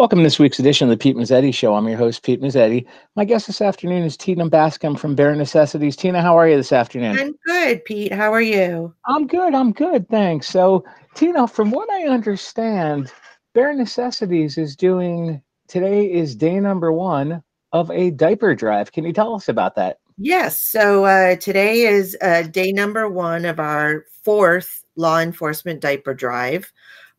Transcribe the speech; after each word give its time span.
Welcome 0.00 0.20
to 0.20 0.22
this 0.22 0.38
week's 0.38 0.58
edition 0.58 0.88
of 0.88 0.98
the 0.98 1.02
Pete 1.02 1.14
Mezzetti 1.14 1.52
Show. 1.52 1.74
I'm 1.74 1.86
your 1.86 1.98
host, 1.98 2.22
Pete 2.22 2.40
Mezzetti. 2.40 2.86
My 3.16 3.26
guest 3.26 3.48
this 3.48 3.60
afternoon 3.60 4.02
is 4.02 4.16
Tina 4.16 4.48
Bascom 4.48 4.96
from 4.96 5.14
Bare 5.14 5.36
Necessities. 5.36 5.94
Tina, 5.94 6.22
how 6.22 6.38
are 6.38 6.48
you 6.48 6.56
this 6.56 6.72
afternoon? 6.72 7.18
I'm 7.18 7.34
good, 7.44 7.84
Pete. 7.84 8.10
How 8.10 8.32
are 8.32 8.40
you? 8.40 8.94
I'm 9.04 9.26
good. 9.26 9.54
I'm 9.54 9.72
good. 9.72 10.08
Thanks. 10.08 10.48
So, 10.48 10.86
Tina, 11.16 11.46
from 11.46 11.70
what 11.70 11.90
I 11.90 12.08
understand, 12.08 13.12
Bare 13.52 13.74
Necessities 13.74 14.56
is 14.56 14.74
doing 14.74 15.42
today 15.68 16.10
is 16.10 16.34
day 16.34 16.58
number 16.60 16.90
one 16.92 17.42
of 17.72 17.90
a 17.90 18.10
diaper 18.10 18.54
drive. 18.54 18.92
Can 18.92 19.04
you 19.04 19.12
tell 19.12 19.34
us 19.34 19.50
about 19.50 19.74
that? 19.74 19.98
Yes. 20.16 20.62
So, 20.62 21.04
uh, 21.04 21.36
today 21.36 21.82
is 21.82 22.16
uh, 22.22 22.44
day 22.44 22.72
number 22.72 23.06
one 23.06 23.44
of 23.44 23.60
our 23.60 24.06
fourth 24.24 24.82
law 24.96 25.18
enforcement 25.20 25.80
diaper 25.80 26.14
drive. 26.14 26.72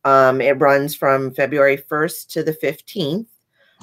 Um, 0.03 0.41
it 0.41 0.59
runs 0.59 0.95
from 0.95 1.33
February 1.33 1.77
1st 1.77 2.29
to 2.29 2.43
the 2.43 2.53
15th. 2.53 3.27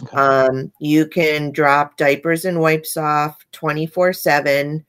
Okay. 0.02 0.16
Um, 0.16 0.72
you 0.80 1.06
can 1.06 1.50
drop 1.50 1.96
diapers 1.96 2.44
and 2.44 2.60
wipes 2.60 2.96
off 2.96 3.44
24 3.52 4.12
7 4.12 4.84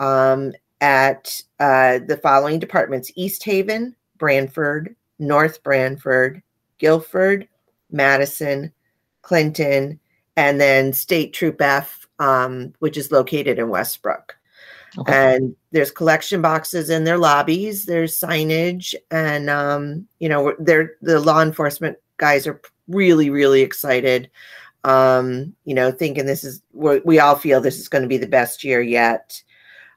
um, 0.00 0.52
at 0.80 1.40
uh, 1.60 2.00
the 2.06 2.18
following 2.22 2.58
departments 2.58 3.12
East 3.14 3.44
Haven, 3.44 3.94
Branford, 4.16 4.94
North 5.18 5.62
Branford, 5.62 6.42
Guilford, 6.78 7.48
Madison, 7.90 8.72
Clinton, 9.22 9.98
and 10.36 10.60
then 10.60 10.92
State 10.92 11.32
Troop 11.32 11.60
F, 11.60 12.08
um, 12.18 12.72
which 12.78 12.96
is 12.96 13.12
located 13.12 13.58
in 13.58 13.68
Westbrook. 13.68 14.37
Okay. 14.96 15.34
And 15.34 15.54
there's 15.70 15.90
collection 15.90 16.40
boxes 16.40 16.90
in 16.90 17.04
their 17.04 17.18
lobbies. 17.18 17.84
There's 17.84 18.18
signage, 18.18 18.94
and 19.10 19.50
um, 19.50 20.06
you 20.18 20.28
know, 20.28 20.54
they're 20.58 20.94
the 21.02 21.20
law 21.20 21.42
enforcement 21.42 21.98
guys 22.16 22.46
are 22.46 22.60
really, 22.88 23.30
really 23.30 23.60
excited. 23.60 24.30
Um, 24.84 25.54
you 25.64 25.74
know, 25.74 25.90
thinking 25.90 26.26
this 26.26 26.44
is 26.44 26.62
we 26.72 27.18
all 27.18 27.36
feel 27.36 27.60
this 27.60 27.78
is 27.78 27.88
going 27.88 28.02
to 28.02 28.08
be 28.08 28.18
the 28.18 28.26
best 28.26 28.64
year 28.64 28.80
yet. 28.80 29.42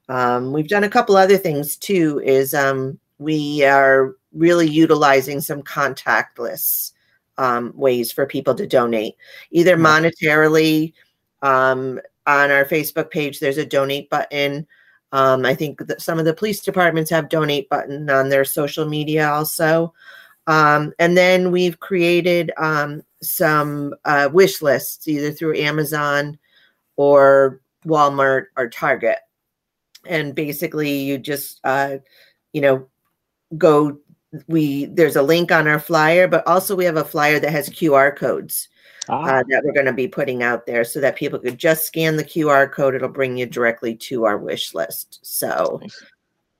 Um, 0.10 0.52
we've 0.52 0.68
done 0.68 0.84
a 0.84 0.90
couple 0.90 1.16
other 1.16 1.38
things 1.38 1.78
too. 1.78 2.22
Is 2.24 2.54
um, 2.54 3.00
we 3.18 3.64
are 3.64 4.16
really 4.34 4.68
utilizing 4.68 5.40
some 5.42 5.62
contactless 5.62 6.92
um, 7.38 7.72
ways 7.76 8.12
for 8.12 8.26
people 8.26 8.56
to 8.56 8.68
donate, 8.68 9.16
either 9.52 9.78
monetarily. 9.78 10.94
Um, 11.42 12.00
on 12.28 12.52
our 12.52 12.66
Facebook 12.66 13.10
page, 13.10 13.40
there's 13.40 13.58
a 13.58 13.66
donate 13.66 14.10
button 14.10 14.68
um, 15.12 15.46
I 15.46 15.56
think 15.56 15.86
that 15.88 16.02
some 16.02 16.20
of 16.20 16.26
the 16.26 16.34
police 16.34 16.62
departments 16.62 17.10
have 17.12 17.30
donate 17.30 17.70
button 17.70 18.10
on 18.10 18.30
their 18.30 18.46
social 18.46 18.88
media 18.88 19.30
also. 19.30 19.94
Um, 20.48 20.94
and 21.00 21.18
then 21.18 21.52
we've 21.52 21.80
created 21.80 22.52
um, 22.58 23.04
some 23.22 23.94
uh, 24.06 24.30
wish 24.32 24.62
lists 24.62 25.08
either 25.08 25.32
through 25.32 25.58
Amazon 25.58 26.40
or 26.96 27.62
Walmart 27.86 28.46
or 28.58 28.70
Target. 28.70 29.18
And 30.08 30.34
basically, 30.34 30.92
you 30.92 31.18
just, 31.18 31.60
uh, 31.64 31.98
you 32.54 32.62
know, 32.62 32.88
go. 33.58 34.00
We 34.48 34.86
there's 34.86 35.18
a 35.18 35.22
link 35.22 35.52
on 35.52 35.68
our 35.68 35.80
flyer, 35.80 36.26
but 36.26 36.48
also 36.48 36.74
we 36.74 36.86
have 36.86 36.96
a 36.96 37.04
flyer 37.04 37.38
that 37.38 37.52
has 37.52 37.70
QR 37.70 38.16
codes 38.16 38.70
ah. 39.10 39.24
uh, 39.24 39.44
that 39.50 39.64
we're 39.64 39.74
going 39.74 39.86
to 39.86 39.94
be 39.94 40.08
putting 40.08 40.44
out 40.44 40.66
there 40.66 40.84
so 40.84 41.00
that 41.00 41.16
people 41.16 41.40
could 41.40 41.58
just 41.58 41.86
scan 41.86 42.16
the 42.16 42.24
QR 42.24 42.72
code. 42.72 42.96
It'll 42.96 43.10
bring 43.10 43.38
you 43.38 43.46
directly 43.46 43.96
to 43.96 44.26
our 44.26 44.38
wish 44.38 44.74
list. 44.74 45.20
So, 45.22 45.80
nice. 45.82 46.04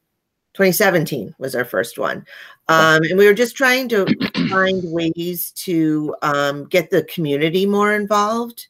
2017 0.53 1.35
was 1.37 1.53
our 1.53 1.65
first 1.65 1.97
one. 1.97 2.25
Um, 2.69 3.03
and 3.03 3.17
we 3.17 3.27
were 3.27 3.33
just 3.33 3.57
trying 3.57 3.89
to 3.89 4.05
find 4.49 4.81
ways 4.85 5.51
to 5.51 6.15
um, 6.21 6.65
get 6.65 6.89
the 6.89 7.03
community 7.03 7.65
more 7.65 7.93
involved. 7.93 8.67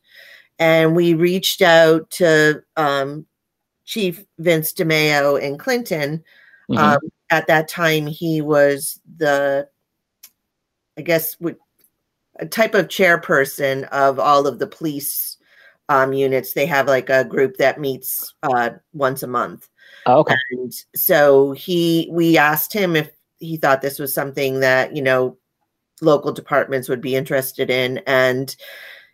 And 0.58 0.96
we 0.96 1.14
reached 1.14 1.62
out 1.62 2.10
to 2.12 2.64
um, 2.76 3.26
Chief 3.86 4.26
Vince 4.40 4.74
DeMeo 4.74 5.40
in 5.40 5.58
Clinton. 5.58 6.24
Mm-hmm. 6.70 6.78
Um, 6.78 7.00
at 7.30 7.48
that 7.48 7.68
time, 7.68 8.08
he 8.08 8.42
was 8.42 9.00
the, 9.18 9.68
I 10.98 11.02
guess, 11.02 11.38
a 12.38 12.46
type 12.46 12.74
of 12.74 12.88
chairperson 12.88 13.88
of 13.90 14.20
all 14.20 14.48
of 14.48 14.60
the 14.60 14.68
police 14.68 15.38
um, 15.90 16.14
units. 16.14 16.54
They 16.54 16.66
have 16.66 16.88
like 16.88 17.10
a 17.10 17.26
group 17.26 17.58
that 17.58 17.80
meets 17.80 18.34
uh, 18.44 18.72
once 18.94 19.24
a 19.24 19.28
month. 19.28 19.70
Oh, 20.06 20.20
okay. 20.20 20.36
And 20.52 20.74
so 20.96 21.52
he, 21.54 22.10
we 22.12 22.38
asked 22.38 22.74
him 22.74 22.96
if 22.96 23.12
he 23.40 23.58
thought 23.58 23.82
this 23.82 24.00
was 24.00 24.14
something 24.14 24.60
that 24.62 24.96
you 24.96 25.02
know 25.02 25.38
local 26.02 26.32
departments 26.32 26.90
would 26.90 27.02
be 27.02 27.16
interested 27.16 27.70
in, 27.70 28.00
and 28.08 28.56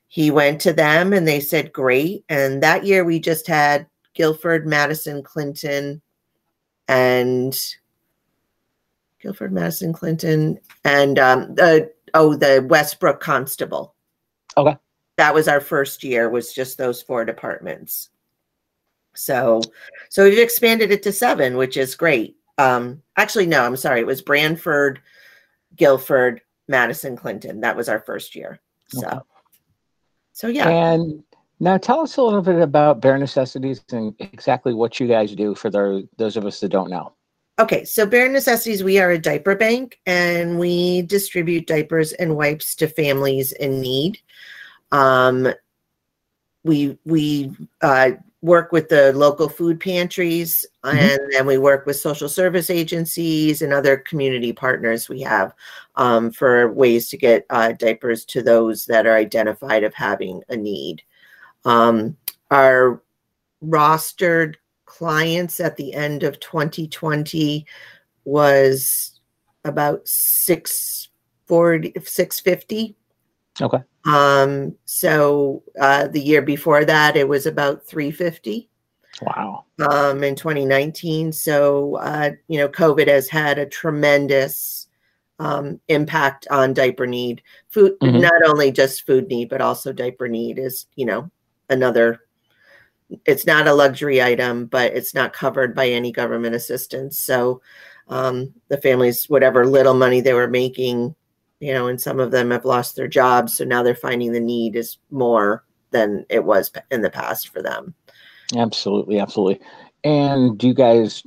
he 0.08 0.32
went 0.32 0.60
to 0.62 0.74
them 0.74 1.14
and 1.14 1.28
they 1.28 1.40
said 1.40 1.72
great. 1.72 2.26
And 2.28 2.62
that 2.64 2.86
year 2.86 3.04
we 3.04 3.20
just 3.20 3.48
had 3.48 3.88
Guilford, 4.14 4.68
Madison, 4.68 5.24
Clinton, 5.24 6.02
and 6.88 7.58
Guilford, 9.22 9.54
Madison, 9.54 9.94
Clinton, 9.94 10.60
and 10.84 11.18
um, 11.18 11.56
the 11.56 11.92
oh 12.14 12.36
the 12.36 12.66
Westbrook 12.68 13.20
Constable. 13.20 13.96
Okay. 14.58 14.78
That 15.18 15.34
was 15.34 15.48
our 15.48 15.62
first 15.62 16.04
year. 16.04 16.30
Was 16.30 16.54
just 16.54 16.78
those 16.78 17.02
four 17.02 17.26
departments. 17.26 18.10
So, 19.14 19.62
so 20.10 20.24
we've 20.24 20.40
expanded 20.40 20.92
it 20.92 21.04
to 21.04 21.12
seven, 21.12 21.58
which 21.58 21.78
is 21.78 21.96
great. 21.96 22.38
Um, 22.58 23.02
actually, 23.18 23.46
no, 23.46 23.64
I'm 23.64 23.76
sorry. 23.76 24.00
It 24.00 24.08
was 24.08 24.22
Branford, 24.22 25.02
Guilford, 25.76 26.42
Madison, 26.68 27.16
Clinton. 27.16 27.62
That 27.62 27.76
was 27.76 27.90
our 27.90 28.00
first 28.00 28.36
year. 28.36 28.60
So, 28.88 29.08
okay. 29.08 29.20
so 30.34 30.48
yeah. 30.48 30.70
And 30.70 31.24
now 31.60 31.78
tell 31.78 32.02
us 32.02 32.18
a 32.18 32.24
little 32.24 32.42
bit 32.42 32.62
about 32.62 33.02
Bare 33.02 33.18
Necessities 33.18 33.84
and 33.92 34.16
exactly 34.20 34.74
what 34.74 35.00
you 35.00 35.08
guys 35.08 35.36
do 35.36 35.56
for 35.56 35.70
the, 35.70 36.08
those 36.18 36.38
of 36.38 36.46
us 36.46 36.60
that 36.62 36.70
don't 36.70 36.90
know. 36.90 37.14
Okay, 37.60 37.84
so 37.84 38.06
Bare 38.06 38.30
Necessities, 38.30 38.84
we 38.84 39.00
are 39.00 39.12
a 39.12 39.20
diaper 39.20 39.56
bank 39.56 40.00
and 40.06 40.58
we 40.58 41.04
distribute 41.04 41.68
diapers 41.68 42.14
and 42.14 42.36
wipes 42.36 42.76
to 42.76 42.88
families 42.88 43.52
in 43.52 43.82
need. 43.82 44.20
Um, 44.92 45.54
we 46.64 46.98
we 47.06 47.56
uh, 47.82 48.12
work 48.42 48.72
with 48.72 48.90
the 48.90 49.14
local 49.14 49.48
food 49.48 49.80
pantries 49.80 50.66
mm-hmm. 50.84 50.98
and 50.98 51.20
then 51.32 51.46
we 51.46 51.58
work 51.58 51.86
with 51.86 51.96
social 51.96 52.28
service 52.28 52.70
agencies 52.70 53.62
and 53.62 53.72
other 53.72 53.98
community 53.98 54.52
partners 54.52 55.08
we 55.08 55.22
have 55.22 55.54
um, 55.96 56.32
for 56.32 56.72
ways 56.72 57.10
to 57.10 57.18
get 57.18 57.46
uh, 57.52 57.72
diapers 57.74 58.26
to 58.26 58.42
those 58.42 58.86
that 58.86 59.06
are 59.06 59.16
identified 59.16 59.84
of 59.84 59.94
having 59.94 60.42
a 60.50 60.58
need. 60.58 61.04
Um, 61.66 62.18
our 62.50 63.02
rostered 63.64 64.56
clients 64.92 65.62
at 65.62 65.78
the 65.78 65.94
end 65.94 66.22
of 66.22 66.38
2020 66.42 67.66
was 68.26 69.22
about 69.64 70.06
640 70.06 71.94
650 72.04 72.96
okay. 73.62 73.84
Um 74.04 74.76
so 74.84 75.64
uh 75.80 76.08
the 76.08 76.20
year 76.20 76.42
before 76.42 76.84
that 76.84 77.16
it 77.16 77.26
was 77.26 77.46
about 77.46 77.86
350 77.86 78.70
wow. 79.22 79.64
Um 79.90 80.26
in 80.26 80.36
2019 80.36 81.32
so 81.32 81.96
uh 81.96 82.32
you 82.50 82.60
know 82.60 82.68
covid 82.68 83.08
has 83.08 83.30
had 83.30 83.60
a 83.60 83.66
tremendous 83.66 84.90
um, 85.40 85.80
impact 85.88 86.48
on 86.52 86.74
diaper 86.74 87.08
need. 87.08 87.42
Food 87.70 87.94
mm-hmm. 88.00 88.20
not 88.20 88.44
only 88.46 88.72
just 88.74 89.06
food 89.08 89.28
need 89.30 89.48
but 89.50 89.62
also 89.62 89.94
diaper 89.94 90.28
need 90.28 90.60
is 90.60 90.86
you 90.96 91.06
know 91.06 91.32
another 91.70 92.20
it's 93.26 93.46
not 93.46 93.68
a 93.68 93.74
luxury 93.74 94.22
item, 94.22 94.66
but 94.66 94.94
it's 94.94 95.14
not 95.14 95.34
covered 95.34 95.76
by 95.76 95.88
any 95.90 96.12
government 96.12 96.56
assistance. 96.56 97.20
So 97.20 97.62
um, 98.08 98.54
the 98.68 98.78
families, 98.78 99.30
whatever 99.30 99.66
little 99.66 99.94
money 99.94 100.22
they 100.22 100.34
were 100.34 100.48
making, 100.48 101.16
you 101.60 101.74
know, 101.74 101.88
and 101.88 102.00
some 102.00 102.20
of 102.20 102.32
them 102.32 102.52
have 102.52 102.66
lost 102.66 102.96
their 102.96 103.08
jobs. 103.08 103.56
So 103.56 103.66
now 103.66 103.84
they're 103.84 103.96
finding 103.96 104.32
the 104.32 104.40
need 104.40 104.76
is 104.76 104.98
more 105.12 105.64
than 105.92 106.26
it 106.30 106.44
was 106.44 106.72
in 106.90 107.02
the 107.02 107.10
past 107.10 107.50
for 107.50 107.62
them. 107.62 107.94
Absolutely. 108.56 109.20
Absolutely. 109.20 109.66
And 110.04 110.58
do 110.58 110.68
you 110.68 110.74
guys, 110.74 111.24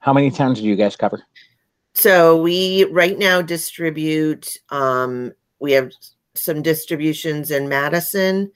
how 0.00 0.12
many 0.12 0.30
towns 0.30 0.60
do 0.60 0.66
you 0.66 0.76
guys 0.76 0.96
cover? 0.96 1.22
So 1.94 2.40
we 2.40 2.84
right 2.84 3.18
now 3.18 3.42
distribute, 3.42 4.56
um, 4.70 5.32
we 5.58 5.72
have 5.72 5.90
some 6.34 6.62
distributions 6.62 7.50
in 7.50 7.68
Madison, 7.68 8.52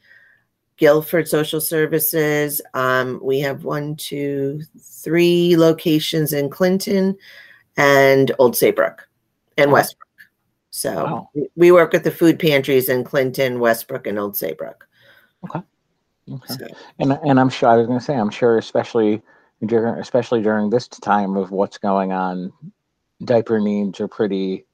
Guilford 0.86 1.28
Social 1.28 1.60
Services. 1.60 2.60
Um, 2.74 3.20
we 3.22 3.38
have 3.38 3.62
one, 3.62 3.94
two, 3.94 4.62
three 4.80 5.56
locations 5.56 6.32
in 6.32 6.50
Clinton 6.50 7.16
and 7.76 8.32
Old 8.40 8.56
Saybrook 8.56 9.08
and 9.56 9.70
Wow. 9.70 9.74
Westbrook. 9.76 10.08
So 10.70 10.92
Wow. 11.04 11.28
we- 11.54 11.70
work 11.70 11.92
with 11.92 12.02
the 12.02 12.10
food 12.10 12.40
pantries 12.40 12.88
in 12.88 13.04
Clinton, 13.04 13.60
Westbrook, 13.60 14.08
and 14.08 14.18
Old 14.18 14.36
Saybrook. 14.36 14.88
Okay. 15.44 15.62
So, 16.48 16.66
And 16.98 17.12
and 17.24 17.38
I'm 17.38 17.48
sure 17.48 17.68
I 17.68 17.76
was 17.76 17.86
going 17.86 18.00
to 18.00 18.04
say 18.04 18.16
I'm 18.16 18.30
sure 18.30 18.58
especially 18.58 19.22
during 19.64 20.00
especially 20.00 20.42
during 20.42 20.68
this 20.70 20.88
time 20.88 21.36
of 21.36 21.52
what's 21.52 21.78
going 21.78 22.10
on, 22.10 22.52
diaper 23.24 23.60
needs 23.60 24.00
are 24.00 24.08
pretty 24.08 24.64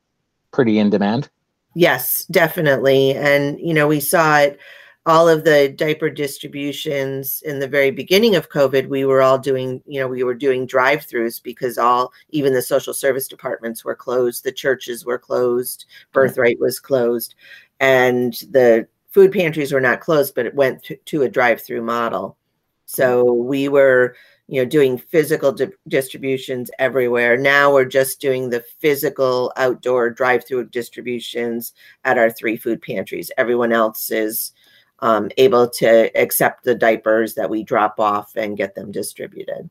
pretty 0.52 0.78
in 0.78 0.88
demand. 0.88 1.28
yes, 1.74 2.24
definitely. 2.30 3.14
And, 3.14 3.60
you 3.60 3.74
know, 3.74 3.86
we 3.86 4.00
saw 4.00 4.38
it 4.38 4.58
all 5.06 5.28
of 5.28 5.44
the 5.44 5.70
diaper 5.70 6.10
distributions 6.10 7.42
in 7.46 7.60
the 7.60 7.68
very 7.68 7.90
beginning 7.90 8.36
of 8.36 8.50
COVID, 8.50 8.88
we 8.88 9.04
were 9.04 9.22
all 9.22 9.38
doing, 9.38 9.82
you 9.86 10.00
know, 10.00 10.08
we 10.08 10.22
were 10.22 10.34
doing 10.34 10.66
drive 10.66 11.06
throughs 11.06 11.42
because 11.42 11.78
all, 11.78 12.12
even 12.30 12.52
the 12.52 12.60
social 12.60 12.92
service 12.92 13.26
departments 13.26 13.84
were 13.84 13.94
closed, 13.94 14.44
the 14.44 14.52
churches 14.52 15.06
were 15.06 15.18
closed, 15.18 15.86
mm-hmm. 15.88 16.12
Birthright 16.12 16.60
was 16.60 16.78
closed, 16.78 17.34
and 17.80 18.34
the 18.50 18.86
food 19.08 19.32
pantries 19.32 19.72
were 19.72 19.80
not 19.80 20.00
closed, 20.00 20.34
but 20.34 20.46
it 20.46 20.54
went 20.54 20.82
to, 20.84 20.96
to 20.96 21.22
a 21.22 21.28
drive 21.28 21.62
through 21.62 21.82
model. 21.82 22.36
So 22.84 23.24
mm-hmm. 23.24 23.48
we 23.48 23.68
were, 23.68 24.14
you 24.46 24.62
know, 24.62 24.68
doing 24.68 24.98
physical 24.98 25.52
di- 25.52 25.72
distributions 25.88 26.70
everywhere. 26.78 27.38
Now 27.38 27.72
we're 27.72 27.84
just 27.86 28.20
doing 28.20 28.50
the 28.50 28.64
physical 28.78 29.52
outdoor 29.56 30.10
drive 30.10 30.46
through 30.46 30.68
distributions 30.68 31.72
at 32.04 32.18
our 32.18 32.30
three 32.30 32.56
food 32.56 32.82
pantries. 32.82 33.30
Everyone 33.38 33.72
else 33.72 34.10
is 34.10 34.52
um, 35.00 35.30
able 35.36 35.68
to 35.68 36.10
accept 36.20 36.64
the 36.64 36.74
diapers 36.74 37.34
that 37.34 37.48
we 37.48 37.62
drop 37.62 38.00
off 38.00 38.34
and 38.36 38.56
get 38.56 38.74
them 38.74 38.90
distributed. 38.90 39.68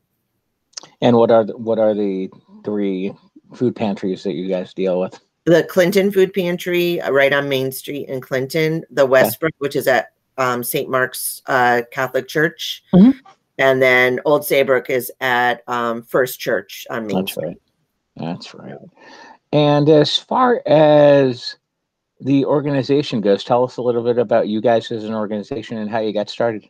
And 1.00 1.16
what 1.16 1.30
are 1.30 1.44
the, 1.44 1.56
what 1.56 1.78
are 1.78 1.94
the 1.94 2.30
three 2.64 3.12
food 3.54 3.74
pantries 3.76 4.22
that 4.22 4.34
you 4.34 4.48
guys 4.48 4.74
deal 4.74 5.00
with? 5.00 5.18
The 5.44 5.64
Clinton 5.64 6.12
Food 6.12 6.34
Pantry, 6.34 7.00
uh, 7.00 7.10
right 7.10 7.32
on 7.32 7.48
Main 7.48 7.72
Street 7.72 8.08
in 8.08 8.20
Clinton. 8.20 8.84
The 8.90 9.06
Westbrook, 9.06 9.54
which 9.58 9.76
is 9.76 9.86
at 9.86 10.12
um, 10.36 10.62
St. 10.62 10.90
Mark's 10.90 11.42
uh, 11.46 11.82
Catholic 11.90 12.28
Church. 12.28 12.84
Mhm. 12.92 13.14
And 13.58 13.82
then 13.82 14.20
Old 14.24 14.44
Saybrook 14.44 14.88
is 14.88 15.10
at 15.20 15.62
um, 15.66 16.02
First 16.02 16.38
Church 16.38 16.86
on 16.90 17.06
Main 17.06 17.20
That's 17.20 17.32
Street. 17.32 17.46
right. 17.46 17.56
That's 18.16 18.54
right. 18.54 18.76
And 19.52 19.88
as 19.88 20.16
far 20.16 20.62
as 20.66 21.56
the 22.20 22.44
organization 22.44 23.20
goes, 23.20 23.44
tell 23.44 23.64
us 23.64 23.76
a 23.76 23.82
little 23.82 24.02
bit 24.02 24.18
about 24.18 24.48
you 24.48 24.60
guys 24.60 24.90
as 24.90 25.04
an 25.04 25.14
organization 25.14 25.78
and 25.78 25.90
how 25.90 26.00
you 26.00 26.12
got 26.12 26.28
started. 26.28 26.68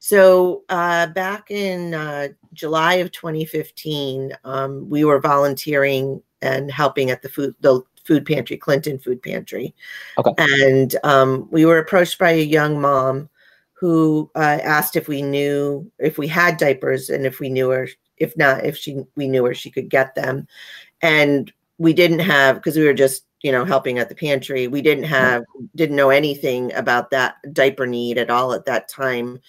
So 0.00 0.64
uh, 0.70 1.08
back 1.08 1.50
in 1.50 1.94
uh, 1.94 2.28
July 2.54 2.94
of 2.94 3.12
2015, 3.12 4.32
um, 4.44 4.88
we 4.88 5.04
were 5.04 5.20
volunteering 5.20 6.22
and 6.42 6.70
helping 6.70 7.10
at 7.10 7.20
the 7.20 7.28
food 7.28 7.54
the 7.60 7.82
food 8.04 8.24
pantry, 8.24 8.56
Clinton 8.56 8.98
Food 8.98 9.22
Pantry, 9.22 9.74
Okay. 10.16 10.32
and 10.38 10.96
um, 11.04 11.48
we 11.50 11.66
were 11.66 11.78
approached 11.78 12.18
by 12.18 12.30
a 12.30 12.42
young 12.42 12.80
mom 12.80 13.28
who 13.74 14.30
uh, 14.34 14.58
asked 14.62 14.96
if 14.96 15.06
we 15.06 15.20
knew 15.20 15.90
if 15.98 16.16
we 16.16 16.26
had 16.26 16.56
diapers 16.56 17.10
and 17.10 17.26
if 17.26 17.38
we 17.38 17.50
knew 17.50 17.68
her, 17.68 17.86
if 18.16 18.34
not, 18.38 18.64
if 18.64 18.78
she 18.78 19.04
we 19.16 19.28
knew 19.28 19.42
where 19.42 19.54
she 19.54 19.70
could 19.70 19.90
get 19.90 20.14
them, 20.14 20.48
and 21.02 21.52
we 21.80 21.94
didn't 21.94 22.20
have 22.20 22.56
because 22.56 22.76
we 22.76 22.84
were 22.84 22.92
just 22.92 23.24
you 23.42 23.50
know 23.50 23.64
helping 23.64 23.98
at 23.98 24.08
the 24.08 24.14
pantry. 24.14 24.68
We 24.68 24.82
didn't 24.82 25.04
have 25.04 25.44
didn't 25.74 25.96
know 25.96 26.10
anything 26.10 26.72
about 26.74 27.10
that 27.10 27.36
diaper 27.52 27.86
need 27.86 28.18
at 28.18 28.30
all 28.30 28.52
at 28.52 28.66
that 28.66 28.88
time. 28.88 29.40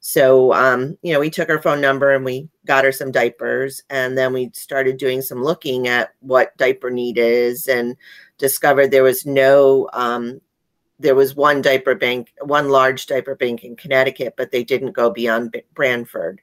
So, 0.00 0.54
um, 0.54 0.96
you 1.02 1.12
know, 1.12 1.20
we 1.20 1.28
took 1.28 1.48
her 1.48 1.60
phone 1.60 1.80
number 1.82 2.14
and 2.14 2.24
we 2.24 2.48
got 2.64 2.84
her 2.84 2.92
some 2.92 3.12
diapers. 3.12 3.82
And 3.90 4.16
then 4.16 4.32
we 4.32 4.50
started 4.54 4.96
doing 4.96 5.20
some 5.20 5.44
looking 5.44 5.88
at 5.88 6.14
what 6.20 6.56
diaper 6.56 6.90
need 6.90 7.18
is 7.18 7.68
and 7.68 7.96
discovered 8.38 8.90
there 8.90 9.02
was 9.02 9.26
no, 9.26 9.90
um, 9.92 10.40
there 10.98 11.14
was 11.14 11.36
one 11.36 11.60
diaper 11.60 11.94
bank, 11.94 12.32
one 12.40 12.70
large 12.70 13.06
diaper 13.06 13.34
bank 13.34 13.62
in 13.62 13.76
Connecticut, 13.76 14.34
but 14.38 14.50
they 14.50 14.64
didn't 14.64 14.92
go 14.92 15.10
beyond 15.10 15.52
B- 15.52 15.62
Branford. 15.74 16.40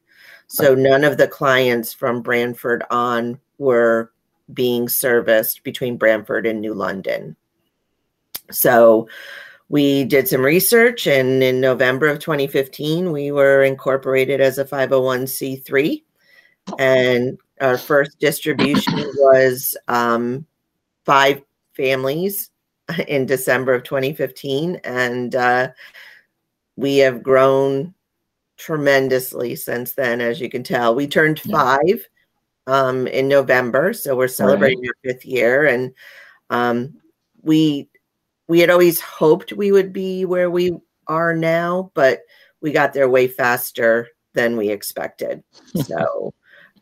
So 0.48 0.76
none 0.76 1.04
of 1.04 1.18
the 1.18 1.28
clients 1.28 1.94
from 1.94 2.22
Branford 2.22 2.84
on 2.90 3.40
were 3.58 4.12
being 4.54 4.88
serviced 4.88 5.64
between 5.64 5.98
Branford 5.98 6.46
and 6.46 6.62
New 6.62 6.74
London. 6.74 7.36
So, 8.52 9.08
we 9.70 10.06
did 10.06 10.30
some 10.30 10.42
research 10.42 11.08
and 11.08 11.44
in 11.44 11.60
november 11.60 12.08
of 12.08 12.20
2015 12.20 13.12
we 13.12 13.34
were 13.34 13.64
incorporated 13.64 14.40
as 14.40 14.58
a 14.58 14.64
501c3 14.64 16.04
and 16.80 17.38
our 17.60 17.78
first 17.78 18.18
distribution 18.18 18.94
was 19.18 19.76
um, 19.90 20.46
five 21.06 21.42
families 21.76 22.50
in 23.10 23.26
december 23.26 23.74
of 23.74 23.84
2015 23.84 24.80
and 24.86 25.36
uh, 25.36 25.68
we 26.78 26.98
have 26.98 27.22
grown 27.22 27.94
tremendously 28.58 29.56
since 29.56 29.94
then 29.94 30.22
as 30.22 30.40
you 30.40 30.50
can 30.50 30.64
tell. 30.64 30.96
We 30.96 31.08
turned 31.08 31.40
five 31.40 32.08
um, 32.68 33.08
in 33.08 33.28
november 33.28 33.94
so 33.94 34.16
we're 34.16 34.28
celebrating 34.28 34.86
our 34.88 34.94
fifth 35.04 35.26
year 35.26 35.66
and 35.66 35.94
um, 36.50 36.94
we 37.42 37.90
we 38.48 38.60
had 38.60 38.70
always 38.70 39.02
hoped 39.02 39.54
we 39.54 39.72
would 39.72 39.92
be 39.92 40.26
where 40.26 40.50
we 40.50 40.78
are 41.08 41.36
now, 41.36 41.92
but 41.94 42.22
we 42.62 42.72
got 42.72 42.94
there 42.94 43.10
way 43.10 43.28
faster 43.28 44.08
than 44.34 44.58
we 44.58 44.70
expected. 44.70 45.44
So, 45.84 46.34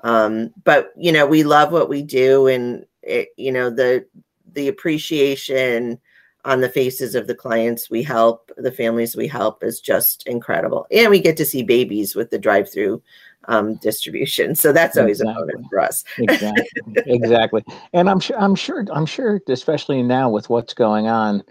um, 0.01 0.53
but 0.63 0.91
you 0.95 1.11
know, 1.11 1.25
we 1.25 1.43
love 1.43 1.71
what 1.71 1.89
we 1.89 2.01
do, 2.01 2.47
and 2.47 2.85
it, 3.01 3.29
you 3.37 3.51
know 3.51 3.69
the 3.69 4.05
the 4.53 4.67
appreciation 4.67 5.99
on 6.45 6.61
the 6.61 6.69
faces 6.69 7.15
of 7.15 7.25
the 7.25 7.35
clients 7.35 7.89
we 7.89 8.03
help, 8.03 8.51
the 8.57 8.71
families 8.71 9.15
we 9.15 9.27
help, 9.27 9.63
is 9.63 9.81
just 9.81 10.27
incredible. 10.27 10.85
And 10.91 11.09
we 11.09 11.19
get 11.19 11.35
to 11.37 11.45
see 11.45 11.63
babies 11.63 12.15
with 12.15 12.29
the 12.29 12.37
drive-through 12.37 13.01
um, 13.47 13.75
distribution, 13.75 14.55
so 14.55 14.71
that's 14.71 14.97
always 14.97 15.21
a 15.21 15.25
bonus 15.25 15.65
for 15.69 15.79
us. 15.79 16.03
exactly. 16.17 16.65
Exactly. 17.07 17.63
And 17.93 18.09
i'm 18.09 18.19
sure 18.19 18.37
i'm 18.39 18.55
sure 18.55 18.85
i'm 18.93 19.05
sure 19.05 19.39
especially 19.47 20.01
now 20.03 20.29
with 20.29 20.49
what's 20.49 20.73
going 20.73 21.07
on 21.07 21.43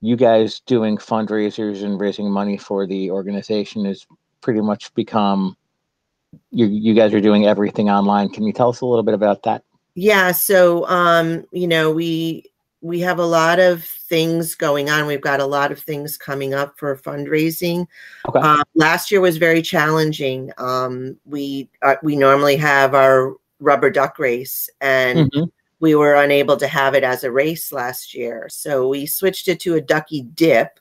you 0.00 0.16
guys 0.16 0.60
doing 0.60 0.98
fundraisers 0.98 1.82
and 1.82 2.00
raising 2.00 2.30
money 2.30 2.58
for 2.58 2.86
the 2.86 3.10
organization 3.10 3.84
has 3.84 4.06
pretty 4.40 4.60
much 4.60 4.92
become 4.94 5.56
you 6.50 6.66
you 6.66 6.94
guys 6.94 7.14
are 7.14 7.20
doing 7.20 7.46
everything 7.46 7.90
online. 7.90 8.28
Can 8.28 8.44
you 8.44 8.52
tell 8.52 8.68
us 8.68 8.80
a 8.80 8.86
little 8.86 9.02
bit 9.02 9.14
about 9.14 9.42
that? 9.44 9.62
Yeah, 9.94 10.32
so 10.32 10.86
um, 10.88 11.44
you 11.52 11.66
know, 11.66 11.90
we 11.90 12.50
we 12.82 12.98
have 13.00 13.18
a 13.20 13.24
lot 13.24 13.60
of 13.60 13.84
things 13.84 14.54
going 14.56 14.90
on. 14.90 15.06
We've 15.06 15.20
got 15.20 15.38
a 15.40 15.46
lot 15.46 15.70
of 15.72 15.78
things 15.78 16.18
coming 16.18 16.52
up 16.52 16.76
for 16.76 16.96
fundraising. 16.96 17.86
Okay. 18.28 18.40
Um, 18.40 18.62
last 18.74 19.10
year 19.10 19.20
was 19.20 19.38
very 19.38 19.62
challenging. 19.62 20.50
Um, 20.58 21.16
we 21.24 21.70
uh, 21.82 21.94
we 22.02 22.16
normally 22.16 22.56
have 22.56 22.94
our 22.94 23.34
rubber 23.60 23.88
duck 23.88 24.18
race, 24.18 24.68
and 24.80 25.30
Mhm. 25.30 25.50
we 25.78 25.94
were 25.94 26.16
unable 26.16 26.56
to 26.56 26.66
have 26.66 26.94
it 26.94 27.04
as 27.04 27.22
a 27.24 27.30
race 27.30 27.72
last 27.72 28.14
year. 28.14 28.48
So 28.50 28.88
we 28.88 29.06
switched 29.06 29.46
it 29.48 29.60
to 29.60 29.76
a 29.76 29.80
ducky 29.80 30.22
dip. 30.34 30.78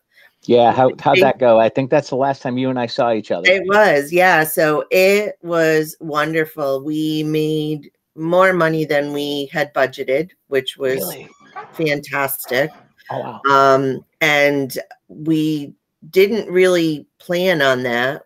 yeah 0.48 0.72
how, 0.72 0.90
how'd 1.00 1.20
that 1.22 1.38
go 1.38 1.60
i 1.60 1.70
think 1.70 1.92
that's 1.92 2.10
the 2.10 2.16
last 2.16 2.42
time 2.42 2.58
you 2.58 2.68
and 2.72 2.80
i 2.80 2.88
saw 2.88 3.14
each 3.14 3.30
other 3.30 3.48
It 3.48 3.62
was, 3.68 4.12
yeah. 4.12 4.44
So 4.44 4.86
it 4.90 5.38
was 5.44 5.96
wonderful. 6.00 6.84
We 6.84 7.22
made 7.22 7.92
more 8.16 8.52
money 8.52 8.84
than 8.84 9.14
we 9.14 9.46
had 9.54 9.72
budgeted, 9.76 10.32
which 10.48 10.78
was 10.78 10.96
really 10.98 11.30
fantastic. 11.74 12.72
oh 13.10 13.20
wow 13.20 13.42
Um, 13.50 14.06
and 14.22 14.78
we 15.08 15.74
didn't 16.10 16.52
really 16.52 17.08
plan 17.20 17.62
on 17.62 17.84
that, 17.84 18.24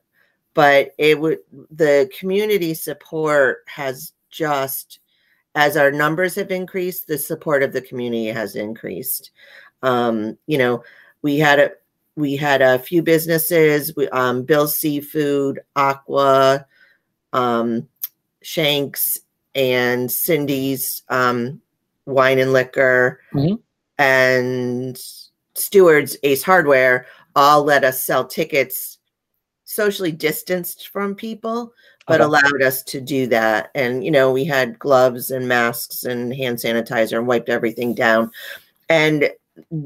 but 0.53 0.93
it 0.97 1.19
would 1.19 1.39
the 1.71 2.09
community 2.17 2.73
support 2.73 3.63
has 3.67 4.13
just 4.29 4.99
as 5.55 5.77
our 5.77 5.91
numbers 5.91 6.35
have 6.35 6.51
increased, 6.51 7.07
the 7.07 7.17
support 7.17 7.63
of 7.63 7.71
the 7.73 7.81
community 7.81 8.27
has 8.27 8.55
increased. 8.55 9.31
Um, 9.81 10.37
you 10.47 10.57
know, 10.57 10.83
we 11.21 11.37
had 11.37 11.59
a 11.59 11.71
we 12.17 12.35
had 12.35 12.61
a 12.61 12.79
few 12.79 13.01
businesses, 13.01 13.95
we, 13.95 14.07
um, 14.09 14.43
Bill's 14.43 14.77
Seafood, 14.77 15.59
Aqua, 15.75 16.65
um, 17.33 17.87
Shanks, 18.41 19.19
and 19.53 20.09
Cindy's 20.09 21.03
um, 21.09 21.61
Wine 22.05 22.39
and 22.39 22.53
Liquor, 22.53 23.19
Mhm. 23.33 23.59
and 23.97 25.01
Stewards 25.55 26.17
Ace 26.23 26.43
Hardware 26.43 27.07
all 27.35 27.63
let 27.63 27.83
us 27.83 28.03
sell 28.03 28.25
tickets 28.25 28.97
socially 29.65 30.11
distanced 30.11 30.89
from 30.89 31.15
people, 31.15 31.73
but 32.07 32.21
Okay. 32.21 32.25
allowed 32.25 32.61
us 32.61 32.83
to 32.83 33.01
do 33.01 33.27
that. 33.27 33.71
And, 33.75 34.05
you 34.05 34.11
know, 34.11 34.31
we 34.31 34.45
had 34.45 34.79
gloves 34.79 35.31
and 35.31 35.47
masks 35.47 36.03
and 36.03 36.33
hand 36.33 36.57
sanitizer 36.57 37.17
and 37.17 37.27
wiped 37.27 37.49
everything 37.49 37.93
down. 37.93 38.31
And 38.89 39.29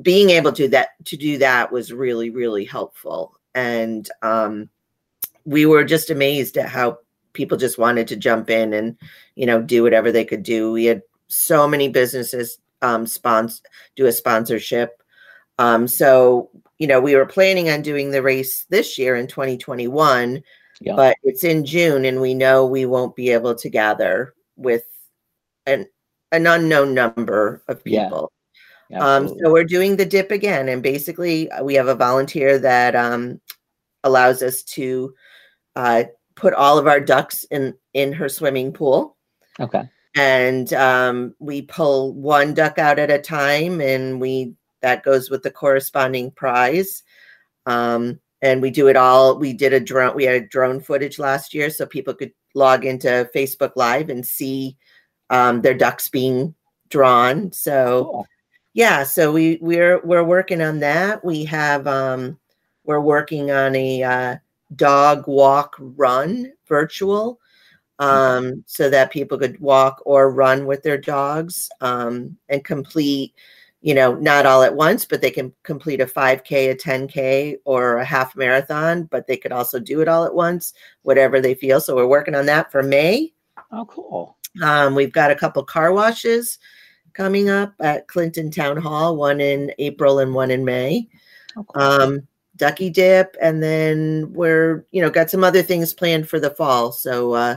being 0.01 0.31
able 0.31 0.51
to 0.53 0.67
that 0.69 0.89
to 1.05 1.15
do 1.15 1.38
that 1.38 1.71
was 1.71 1.93
really, 1.93 2.29
really 2.29 2.65
helpful. 2.65 3.39
And 3.55 4.09
um, 4.21 4.69
we 5.45 5.65
were 5.65 5.83
just 5.83 6.09
amazed 6.09 6.57
at 6.57 6.69
how 6.69 6.99
people 7.33 7.57
just 7.57 7.77
wanted 7.77 8.07
to 8.07 8.15
jump 8.15 8.49
in 8.49 8.73
and 8.73 8.97
you 9.35 9.45
know 9.45 9.61
do 9.61 9.83
whatever 9.83 10.11
they 10.11 10.25
could 10.25 10.43
do. 10.43 10.71
We 10.71 10.85
had 10.85 11.01
so 11.29 11.67
many 11.67 11.88
businesses 11.89 12.59
um, 12.81 13.05
sponsor 13.05 13.62
do 13.95 14.05
a 14.07 14.12
sponsorship. 14.12 15.01
Um, 15.57 15.88
so 15.88 16.50
you 16.77 16.88
know 16.88 17.00
we 17.00 17.15
were 17.15 17.25
planning 17.25 17.69
on 17.69 17.81
doing 17.81 18.12
the 18.12 18.21
race 18.21 18.65
this 18.69 18.98
year 18.98 19.15
in 19.15 19.27
2021, 19.27 20.41
yeah. 20.81 20.95
but 20.95 21.17
it's 21.24 21.43
in 21.43 21.65
June 21.65 22.05
and 22.05 22.21
we 22.21 22.33
know 22.33 22.65
we 22.65 22.86
won't 22.86 23.15
be 23.15 23.29
able 23.31 23.55
to 23.55 23.69
gather 23.69 24.33
with 24.55 24.86
an 25.65 25.86
an 26.31 26.48
unknown 26.48 26.93
number 26.93 27.63
of 27.67 27.83
people. 27.83 28.31
Yeah. 28.89 29.00
Um, 29.00 29.27
so 29.27 29.51
we're 29.51 29.65
doing 29.65 29.98
the 29.98 30.05
dip 30.05 30.31
again, 30.31 30.69
and 30.69 30.81
basically 30.81 31.51
uh, 31.51 31.63
we 31.63 31.75
have 31.75 31.88
a 31.88 31.95
volunteer 31.95 32.57
that 32.59 32.95
um, 32.95 33.39
allows 34.03 34.41
us 34.41 34.63
to 34.63 35.13
uh, 35.75 36.03
put 36.36 36.53
all 36.53 36.77
of 36.77 36.88
our 36.88 37.00
ducks 37.00 37.43
in 37.51 37.75
in 37.93 38.13
her 38.13 38.29
swimming 38.29 38.71
pool. 38.71 39.17
Okay. 39.59 39.88
And 40.15 40.73
um, 40.73 41.35
we 41.39 41.61
pull 41.61 42.13
one 42.13 42.53
duck 42.53 42.79
out 42.79 42.99
at 42.99 43.11
a 43.11 43.19
time, 43.19 43.79
and 43.79 44.19
we 44.19 44.53
that 44.81 45.03
goes 45.03 45.29
with 45.29 45.43
the 45.43 45.51
corresponding 45.51 46.31
prize. 46.31 47.03
Um, 47.65 48.19
and 48.41 48.61
we 48.61 48.71
do 48.71 48.87
it 48.87 48.95
all. 48.95 49.37
We 49.37 49.53
did 49.53 49.73
a 49.73 49.79
drone. 49.79 50.15
We 50.15 50.23
had 50.23 50.49
drone 50.49 50.79
footage 50.79 51.19
last 51.19 51.53
year, 51.53 51.69
so 51.69 51.85
people 51.85 52.13
could 52.13 52.31
log 52.55 52.85
into 52.85 53.29
Facebook 53.35 53.73
Live 53.75 54.09
and 54.09 54.25
see 54.25 54.77
um, 55.29 55.61
their 55.61 55.73
ducks 55.73 56.09
being 56.09 56.55
drawn. 56.89 57.51
So, 57.51 58.05
cool. 58.05 58.27
yeah, 58.73 59.03
so 59.03 59.31
we 59.31 59.59
we're 59.61 59.99
we're 60.03 60.23
working 60.23 60.61
on 60.61 60.79
that. 60.79 61.23
We 61.23 61.45
have 61.45 61.85
um, 61.85 62.39
we're 62.85 63.01
working 63.01 63.51
on 63.51 63.75
a 63.75 64.03
uh, 64.03 64.35
dog 64.75 65.27
walk 65.27 65.75
run 65.79 66.51
virtual 66.67 67.39
um, 68.00 68.63
so 68.65 68.89
that 68.89 69.12
people 69.12 69.38
could 69.38 69.60
walk 69.60 70.01
or 70.06 70.32
run 70.32 70.65
with 70.65 70.82
their 70.84 70.98
dogs 70.98 71.70
um, 71.82 72.36
and 72.48 72.63
complete, 72.63 73.34
you 73.82 73.94
know, 73.94 74.15
not 74.15 74.46
all 74.46 74.63
at 74.63 74.75
once, 74.75 75.06
but 75.06 75.22
they 75.22 75.29
can 75.29 75.53
complete 75.63 76.00
a 76.00 76.06
5K, 76.06 76.72
a 76.72 76.75
10K, 76.75 77.58
or 77.65 77.98
a 77.98 78.06
half 78.06 78.36
marathon, 78.36 79.03
but 79.03 79.27
they 79.27 79.38
could 79.38 79.51
also 79.51 79.79
do 79.79 80.00
it 80.01 80.08
all 80.08 80.24
at 80.24 80.34
once, 80.34 80.74
whatever 81.03 81.41
they 81.41 81.53
feel. 81.53 81.82
So 81.82 81.96
we're 81.96 82.08
working 82.08 82.36
on 82.36 82.46
that 82.48 82.72
for 82.72 82.82
May. 82.82 83.34
Oh, 83.72 83.86
cool. 83.86 84.38
Um, 84.63 84.96
we've 84.96 85.13
got 85.13 85.32
a 85.32 85.36
couple 85.36 85.63
car 85.63 85.94
washes 85.94 86.58
coming 87.13 87.50
up 87.50 87.74
at 87.82 88.08
Clinton 88.08 88.50
Town 88.50 88.77
Hall, 88.77 89.18
one 89.18 89.41
in 89.41 89.74
April 89.77 90.20
and 90.20 90.34
one 90.34 90.51
in 90.51 90.63
May. 90.63 91.08
Oh, 91.58 91.63
cool. 91.65 91.82
Um, 91.82 92.27
ducky 92.56 92.89
dip 92.89 93.38
and 93.41 93.63
then 93.63 94.32
we're 94.34 94.86
you 94.91 95.01
know 95.01 95.10
got 95.10 95.29
some 95.29 95.46
other 95.46 95.62
things 95.62 95.94
planned 95.94 96.27
for 96.27 96.41
the 96.41 96.50
fall 96.50 96.91
so 96.91 97.32
uh 97.32 97.56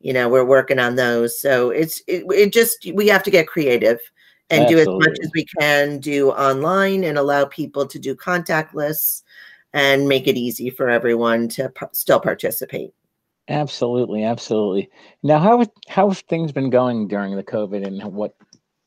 you 0.00 0.12
know 0.12 0.28
we're 0.28 0.44
working 0.44 0.78
on 0.78 0.96
those 0.96 1.40
so 1.40 1.70
it's 1.70 2.02
it, 2.06 2.24
it 2.32 2.52
just 2.52 2.90
we 2.94 3.08
have 3.08 3.22
to 3.22 3.30
get 3.30 3.48
creative 3.48 3.98
and 4.50 4.64
Absolutely. 4.64 4.84
do 4.84 4.90
as 4.90 5.08
much 5.08 5.18
as 5.24 5.30
we 5.34 5.44
can 5.58 5.98
do 5.98 6.30
online 6.30 7.02
and 7.04 7.18
allow 7.18 7.44
people 7.46 7.86
to 7.86 7.98
do 7.98 8.14
contactless 8.14 9.22
and 9.72 10.08
make 10.08 10.28
it 10.28 10.36
easy 10.36 10.70
for 10.70 10.88
everyone 10.88 11.48
to 11.48 11.68
p- 11.70 11.86
still 11.92 12.20
participate 12.20 12.92
absolutely 13.48 14.24
absolutely 14.24 14.88
now 15.22 15.38
how 15.38 15.64
how 15.88 16.08
have 16.08 16.18
things 16.20 16.52
been 16.52 16.70
going 16.70 17.08
during 17.08 17.34
the 17.36 17.44
covid 17.44 17.86
and 17.86 18.02
what 18.12 18.34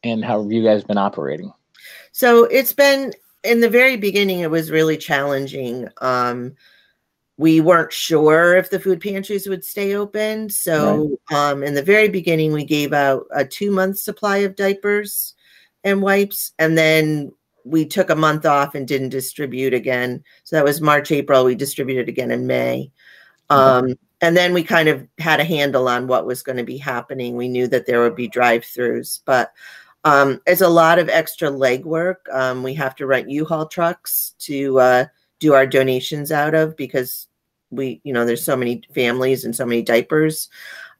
and 0.03 0.23
how 0.23 0.41
have 0.41 0.51
you 0.51 0.63
guys 0.63 0.83
been 0.83 0.97
operating 0.97 1.51
so 2.11 2.45
it's 2.45 2.73
been 2.73 3.13
in 3.43 3.61
the 3.61 3.69
very 3.69 3.97
beginning, 3.97 4.39
it 4.39 4.51
was 4.51 4.71
really 4.71 4.97
challenging. 4.97 5.87
Um, 6.01 6.55
we 7.39 7.62
weren't 7.62 7.93
sure 7.93 8.58
if 8.58 8.69
the 8.69 8.81
food 8.81 9.00
pantries 9.00 9.48
would 9.48 9.63
stay 9.63 9.96
open. 9.96 10.50
So, 10.50 11.17
right. 11.31 11.51
um, 11.51 11.63
in 11.63 11.74
the 11.74 11.81
very 11.81 12.10
beginning, 12.10 12.51
we 12.51 12.65
gave 12.65 12.91
out 12.91 13.27
a 13.31 13.46
two 13.46 13.72
month 13.72 13.98
supply 13.98 14.39
of 14.39 14.58
diapers 14.58 15.36
and 15.86 16.01
wipes. 16.01 16.51
And 16.60 16.77
then 16.77 17.31
we 17.63 17.86
took 17.86 18.10
a 18.10 18.15
month 18.15 18.46
off 18.46 18.75
and 18.75 18.86
didn't 18.86 19.10
distribute 19.10 19.74
again. 19.74 20.22
So, 20.43 20.58
that 20.58 20.65
was 20.65 20.81
March, 20.81 21.13
April. 21.13 21.46
We 21.46 21.55
distributed 21.55 22.10
again 22.10 22.29
in 22.29 22.46
May. 22.46 22.91
Um, 23.50 23.96
and 24.19 24.36
then 24.36 24.53
we 24.53 24.62
kind 24.62 24.89
of 24.89 25.08
had 25.17 25.39
a 25.39 25.46
handle 25.46 25.88
on 25.88 26.08
what 26.08 26.25
was 26.25 26.43
going 26.43 26.58
to 26.58 26.65
be 26.65 26.77
happening. 26.77 27.38
We 27.38 27.48
knew 27.48 27.69
that 27.69 27.86
there 27.86 28.01
would 28.01 28.17
be 28.17 28.27
drive 28.27 28.63
throughs, 28.63 29.22
but 29.24 29.53
um, 30.03 30.41
it's 30.46 30.60
a 30.60 30.67
lot 30.67 31.00
of 31.00 31.08
extra 31.08 31.50
legwork. 31.50 32.15
Um, 32.34 32.63
we 32.63 32.74
have 32.74 32.98
to 32.98 33.05
rent 33.05 33.29
U-Haul 33.29 33.67
trucks 33.67 34.36
to 34.39 34.79
uh, 34.79 35.05
do 35.39 35.53
our 35.53 35.65
donations 35.65 36.34
out 36.34 36.53
of 36.53 36.75
because 36.75 37.28
we, 37.71 38.01
you 38.03 38.13
know, 38.13 38.25
there's 38.25 38.43
so 38.43 38.55
many 38.55 38.83
families 38.93 39.45
and 39.45 39.55
so 39.55 39.65
many 39.65 39.81
diapers. 39.81 40.49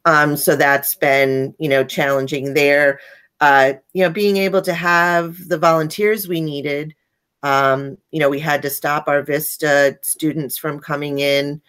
Um, 0.04 0.36
so 0.36 0.56
that's 0.56 0.94
been, 0.94 1.54
you 1.58 1.68
know, 1.68 1.84
challenging 1.84 2.54
there. 2.54 3.00
Uh, 3.40 3.74
you 3.92 4.04
know, 4.04 4.10
being 4.10 4.36
able 4.36 4.62
to 4.62 4.74
have 4.74 5.48
the 5.48 5.58
volunteers 5.58 6.28
we 6.28 6.40
needed. 6.40 6.94
Um, 7.42 7.96
you 8.10 8.20
know, 8.20 8.28
we 8.28 8.38
had 8.38 8.60
to 8.62 8.70
stop 8.70 9.08
our 9.08 9.22
Vista 9.22 9.98
students 10.02 10.58
from 10.58 10.78
coming 10.78 11.20
in. 11.20 11.62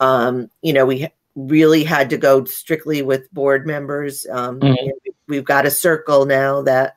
Um, 0.00 0.50
you 0.62 0.72
know, 0.72 0.84
we 0.84 1.08
really 1.36 1.84
had 1.84 2.10
to 2.10 2.16
go 2.16 2.44
strictly 2.44 3.02
with 3.02 3.32
board 3.32 3.66
members. 3.66 4.26
Um, 4.30 4.58
mm-hmm. 4.60 4.90
we've 5.28 5.44
got 5.44 5.66
a 5.66 5.70
circle 5.70 6.26
now 6.26 6.62
that 6.62 6.96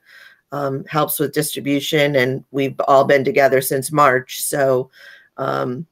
um, 0.51 0.85
helps 0.85 1.19
with 1.19 1.33
distribution, 1.33 2.15
and 2.15 2.43
we've 2.51 2.79
all 2.87 3.03
been 3.03 3.23
together 3.23 3.61
since 3.61 3.91
March. 3.91 4.41
So, 4.41 4.89
um, 5.37 5.85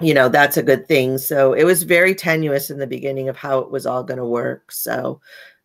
you 0.00 0.14
know, 0.14 0.28
that's 0.28 0.56
a 0.56 0.62
good 0.62 0.86
thing. 0.86 1.18
So 1.18 1.52
it 1.52 1.64
was 1.64 1.82
very 1.82 2.14
tenuous 2.14 2.70
in 2.70 2.78
the 2.78 2.86
beginning 2.86 3.28
of 3.28 3.36
how 3.36 3.58
it 3.58 3.70
was 3.70 3.86
all 3.86 4.04
going 4.04 4.18
to 4.18 4.26
work. 4.26 4.70
So, 4.72 5.20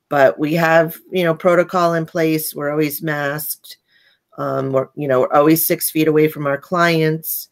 but 0.09 0.37
we 0.39 0.53
have 0.55 0.97
you 1.11 1.23
know 1.23 1.33
protocol 1.33 1.93
in 1.93 2.05
place. 2.05 2.55
We're 2.55 2.71
always 2.71 3.01
masked. 3.01 3.77
Um, 4.37 4.71
we're 4.71 4.89
you 4.95 5.07
know 5.07 5.21
we're 5.21 5.33
always 5.33 5.65
six 5.65 5.89
feet 5.89 6.07
away 6.07 6.27
from 6.27 6.47
our 6.47 6.57
clients. 6.57 7.49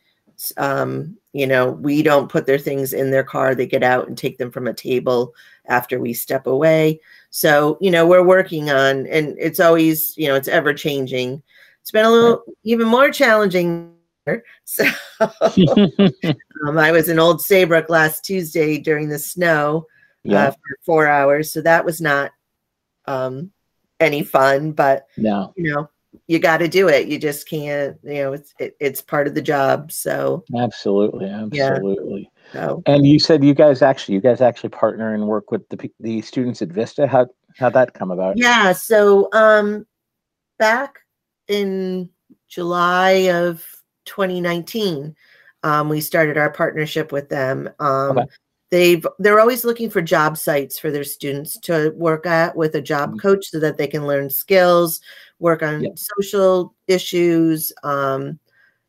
Um, 0.58 1.18
you 1.34 1.46
know, 1.46 1.72
we 1.72 2.02
don't 2.02 2.32
put 2.32 2.46
their 2.46 2.58
things 2.58 2.94
in 2.94 3.12
their 3.12 3.24
car. 3.24 3.54
They 3.54 3.68
get 3.68 3.84
out 3.84 4.08
and 4.08 4.18
take 4.18 4.38
them 4.38 4.52
from 4.52 4.68
a 4.68 4.74
table 4.74 5.34
after 5.68 6.00
we 6.00 6.14
step 6.14 6.48
away. 6.48 7.00
So, 7.30 7.78
you 7.82 7.92
know, 7.92 8.08
we're 8.08 8.26
working 8.26 8.70
on, 8.70 9.06
and 9.08 9.36
it's 9.38 9.60
always, 9.60 10.18
you 10.18 10.28
know, 10.28 10.36
it's 10.36 10.48
ever 10.48 10.74
changing. 10.74 11.44
It's 11.82 11.92
been 11.92 12.06
a 12.06 12.10
little 12.10 12.44
even 12.64 12.88
more 12.88 13.12
challenging. 13.12 13.94
So, 14.66 14.86
um, 16.68 16.78
I 16.78 16.92
was 16.92 17.10
in 17.10 17.20
Old 17.20 17.42
Saybrook 17.42 17.90
last 17.90 18.24
Tuesday 18.24 18.78
during 18.78 19.10
the 19.10 19.20
snow 19.20 19.86
uh, 20.28 20.32
yeah. 20.32 20.48
uh, 20.48 20.52
for 20.52 20.78
four 20.86 21.08
hours. 21.08 21.52
So 21.52 21.62
that 21.62 21.86
was 21.86 22.00
not 22.00 22.32
um, 23.06 23.52
any 24.00 24.24
fun, 24.24 24.74
but, 24.74 25.08
no. 25.18 25.54
you 25.56 25.74
know, 25.74 25.90
you 26.28 26.40
got 26.40 26.58
to 26.58 26.68
do 26.68 26.88
it. 26.88 27.08
You 27.08 27.18
just 27.18 27.48
can't, 27.48 27.98
you 28.04 28.14
know, 28.16 28.34
it's 28.34 28.54
it, 28.60 28.76
it's 28.80 29.02
part 29.02 29.28
of 29.28 29.36
the 29.36 29.42
job. 29.42 29.92
So 29.92 30.44
absolutely, 30.58 31.30
absolutely. 31.30 32.30
Yeah. 32.54 32.68
So, 32.68 32.84
and 32.86 33.06
you 33.06 33.20
said 33.20 33.44
you 33.44 33.54
guys 33.54 33.82
actually 33.82 34.16
you 34.16 34.22
guys 34.22 34.42
actually 34.42 34.70
partner 34.70 35.14
and 35.14 35.28
work 35.28 35.52
with 35.52 35.68
the 35.70 35.92
the 36.00 36.22
students 36.22 36.62
at 36.62 36.70
Vista. 36.70 37.08
How 37.08 37.28
how'd 37.58 37.74
that 37.74 37.94
come 37.94 38.12
about? 38.12 38.38
Yeah. 38.38 38.74
So 38.74 39.30
um, 39.34 39.86
back 40.58 41.00
in 41.48 42.10
July 42.48 43.30
of 43.32 43.66
2019, 44.10 45.16
um, 45.64 45.90
we 45.90 46.02
started 46.02 46.38
our 46.38 46.52
partnership 46.52 47.12
with 47.12 47.30
them. 47.30 47.70
Um, 47.80 48.18
okay 48.18 48.28
they've 48.70 49.06
they're 49.20 49.40
always 49.40 49.66
looking 49.66 49.90
for 49.90 50.02
job 50.02 50.38
sites 50.38 50.78
for 50.78 50.92
their 50.92 51.04
students 51.04 51.58
to 51.60 51.92
work 51.96 52.26
at 52.26 52.56
with 52.56 52.76
a 52.76 52.82
job 52.82 53.10
mm-hmm. 53.10 53.20
coach 53.20 53.50
so 53.50 53.60
that 53.60 53.78
they 53.78 53.88
can 53.88 54.08
learn 54.08 54.30
skills 54.30 55.02
work 55.40 55.64
on 55.64 55.84
yep. 55.84 55.98
social 55.98 56.74
issues 56.88 57.74
um, 57.84 58.40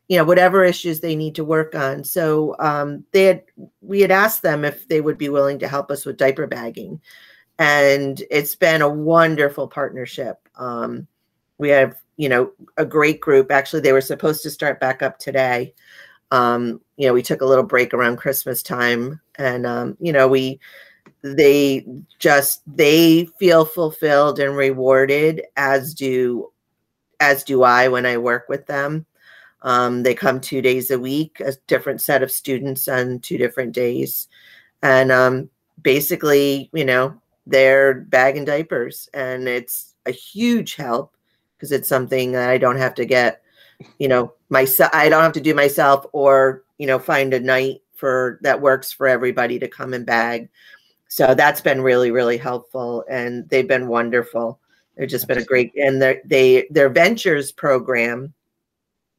you 0.07 0.17
know 0.17 0.23
whatever 0.23 0.63
issues 0.63 0.99
they 0.99 1.15
need 1.15 1.35
to 1.35 1.43
work 1.43 1.75
on 1.75 2.03
so 2.03 2.55
um, 2.59 3.03
they 3.11 3.25
had 3.25 3.43
we 3.81 4.01
had 4.01 4.11
asked 4.11 4.41
them 4.41 4.65
if 4.65 4.87
they 4.87 5.01
would 5.01 5.17
be 5.17 5.29
willing 5.29 5.59
to 5.59 5.67
help 5.67 5.89
us 5.89 6.05
with 6.05 6.17
diaper 6.17 6.47
bagging 6.47 6.99
and 7.59 8.23
it's 8.31 8.55
been 8.55 8.81
a 8.81 8.89
wonderful 8.89 9.67
partnership 9.67 10.47
um, 10.55 11.07
we 11.57 11.69
have 11.69 11.95
you 12.21 12.29
know 12.29 12.51
a 12.77 12.85
great 12.85 13.19
group. 13.19 13.49
Actually 13.49 13.81
they 13.81 13.93
were 13.93 13.99
supposed 13.99 14.43
to 14.43 14.51
start 14.51 14.79
back 14.79 15.01
up 15.01 15.17
today. 15.17 15.73
Um, 16.29 16.79
you 16.95 17.07
know, 17.07 17.13
we 17.13 17.23
took 17.23 17.41
a 17.41 17.45
little 17.47 17.63
break 17.63 17.95
around 17.95 18.17
Christmas 18.17 18.61
time, 18.61 19.19
and 19.39 19.65
um, 19.65 19.97
you 19.99 20.13
know, 20.13 20.27
we 20.27 20.59
they 21.23 21.83
just 22.19 22.61
they 22.67 23.25
feel 23.39 23.65
fulfilled 23.65 24.39
and 24.39 24.55
rewarded, 24.55 25.41
as 25.57 25.95
do 25.95 26.51
as 27.19 27.43
do 27.43 27.63
I 27.63 27.87
when 27.87 28.05
I 28.05 28.17
work 28.17 28.47
with 28.47 28.67
them. 28.67 29.07
Um, 29.63 30.03
they 30.03 30.13
come 30.13 30.39
two 30.39 30.61
days 30.61 30.91
a 30.91 30.99
week, 30.99 31.39
a 31.39 31.53
different 31.65 32.01
set 32.01 32.21
of 32.21 32.31
students 32.31 32.87
on 32.87 33.17
two 33.19 33.39
different 33.39 33.73
days, 33.73 34.27
and 34.83 35.11
um, 35.11 35.49
basically, 35.81 36.69
you 36.71 36.85
know, 36.85 37.19
they're 37.47 37.95
bagging 37.95 38.45
diapers, 38.45 39.09
and 39.11 39.47
it's 39.47 39.95
a 40.05 40.11
huge 40.11 40.75
help 40.75 41.15
because 41.61 41.71
it's 41.71 41.87
something 41.87 42.31
that 42.31 42.49
I 42.49 42.57
don't 42.57 42.77
have 42.77 42.95
to 42.95 43.05
get 43.05 43.41
you 43.97 44.07
know 44.07 44.31
myself 44.49 44.91
i 44.93 45.09
don't 45.09 45.23
have 45.23 45.33
to 45.33 45.41
do 45.41 45.55
myself 45.55 46.05
or 46.13 46.63
you 46.77 46.85
know 46.85 46.99
find 46.99 47.33
a 47.33 47.39
night 47.39 47.81
for 48.01 48.39
that 48.41 48.59
works 48.59 48.91
for 48.91 49.07
everybody 49.07 49.59
to 49.59 49.67
come 49.67 49.93
and 49.93 50.07
bag. 50.07 50.49
So 51.07 51.35
that's 51.35 51.61
been 51.61 51.81
really, 51.81 52.09
really 52.09 52.37
helpful, 52.37 53.05
and 53.07 53.47
they've 53.49 53.67
been 53.67 53.87
wonderful. 53.87 54.59
They've 54.97 55.07
just 55.07 55.27
been 55.27 55.37
a 55.37 55.43
great, 55.43 55.71
and 55.75 56.01
their 56.01 56.19
they 56.25 56.65
their 56.71 56.89
ventures 56.89 57.51
program, 57.51 58.33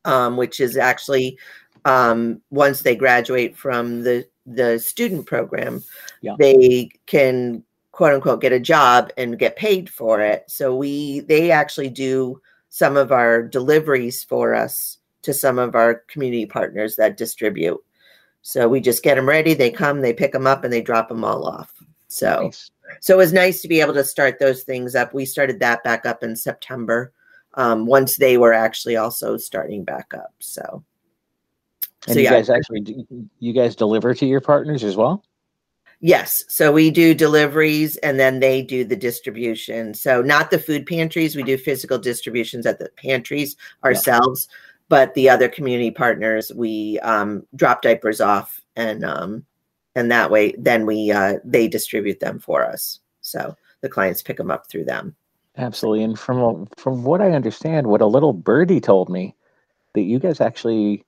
um, 0.04 0.36
which 0.36 0.58
is 0.58 0.76
actually 0.76 1.38
um, 1.84 2.42
once 2.50 2.82
they 2.82 2.96
graduate 2.96 3.56
from 3.56 4.02
the 4.02 4.26
the 4.46 4.80
student 4.80 5.26
program, 5.26 5.84
Yeah. 6.20 6.34
they 6.36 6.90
can 7.06 7.62
quote 7.92 8.14
unquote 8.14 8.40
get 8.40 8.52
a 8.52 8.60
job 8.60 9.10
and 9.16 9.38
get 9.38 9.54
paid 9.56 9.88
for 9.88 10.20
it. 10.20 10.44
So 10.48 10.74
we 10.74 11.20
they 11.20 11.50
actually 11.50 11.90
do 11.90 12.40
some 12.70 12.96
of 12.96 13.12
our 13.12 13.42
deliveries 13.42 14.24
for 14.24 14.54
us 14.54 14.98
to 15.22 15.32
some 15.32 15.58
of 15.58 15.74
our 15.74 15.96
community 16.08 16.46
partners 16.46 16.96
that 16.96 17.16
distribute. 17.16 17.78
So 18.40 18.66
we 18.68 18.80
just 18.80 19.04
get 19.04 19.14
them 19.14 19.28
ready, 19.28 19.54
they 19.54 19.70
come, 19.70 20.00
they 20.00 20.12
pick 20.12 20.32
them 20.32 20.46
up 20.48 20.64
and 20.64 20.72
they 20.72 20.82
drop 20.82 21.08
them 21.08 21.22
all 21.22 21.46
off. 21.46 21.72
So 22.08 22.44
Nice. 22.44 22.70
so 23.00 23.14
it 23.14 23.18
was 23.18 23.32
nice 23.32 23.62
to 23.62 23.68
be 23.68 23.80
able 23.80 23.94
to 23.94 24.04
start 24.04 24.38
those 24.40 24.64
things 24.64 24.94
up. 24.94 25.14
We 25.14 25.24
started 25.24 25.60
that 25.60 25.84
back 25.84 26.04
up 26.06 26.22
in 26.24 26.34
September. 26.34 27.12
Um, 27.54 27.84
once 27.84 28.16
they 28.16 28.38
were 28.38 28.54
actually 28.54 28.96
also 28.96 29.36
starting 29.36 29.84
back 29.84 30.14
up. 30.14 30.32
So 30.38 30.82
And 32.06 32.14
So, 32.14 32.18
you 32.20 32.24
yeah. 32.24 32.30
guys 32.30 32.48
actually, 32.48 33.06
you 33.38 33.52
guys 33.52 33.76
deliver 33.76 34.14
to 34.14 34.26
your 34.26 34.40
partners 34.40 34.82
as 34.82 34.96
well? 34.96 35.22
Yes. 36.04 36.44
So 36.48 36.72
we 36.72 36.90
do 36.90 37.14
deliveries 37.14 37.96
and 37.98 38.18
then 38.18 38.40
they 38.40 38.60
do 38.60 38.84
the 38.84 38.96
distribution. 38.96 39.94
So 39.94 40.20
not 40.20 40.50
the 40.50 40.58
food 40.58 40.84
pantries. 40.84 41.36
We 41.36 41.44
do 41.44 41.56
physical 41.56 41.96
distributions 41.96 42.66
at 42.66 42.80
the 42.80 42.90
pantries 42.96 43.54
ourselves, 43.84 44.48
but 44.88 45.14
the 45.14 45.30
other 45.30 45.48
community 45.48 45.92
partners, 45.92 46.50
we 46.56 46.98
um, 47.00 47.46
drop 47.54 47.82
diapers 47.82 48.20
off 48.20 48.60
and 48.74 49.04
um, 49.04 49.46
and 49.94 50.10
that 50.10 50.28
way 50.28 50.54
then 50.58 50.86
we 50.86 51.12
uh, 51.12 51.34
they 51.44 51.68
distribute 51.68 52.18
them 52.18 52.40
for 52.40 52.66
us. 52.66 52.98
So 53.20 53.56
the 53.80 53.88
clients 53.88 54.22
pick 54.22 54.38
them 54.38 54.50
up 54.50 54.68
through 54.68 54.86
them. 54.86 55.14
Absolutely. 55.56 56.02
And 56.02 56.18
from 56.18 56.66
from 56.76 57.04
what 57.04 57.22
I 57.22 57.30
understand, 57.30 57.86
what 57.86 58.00
a 58.00 58.06
little 58.06 58.32
birdie 58.32 58.80
told 58.80 59.08
me, 59.08 59.36
that 59.94 60.02
you 60.02 60.18
guys 60.18 60.40
actually 60.40 61.04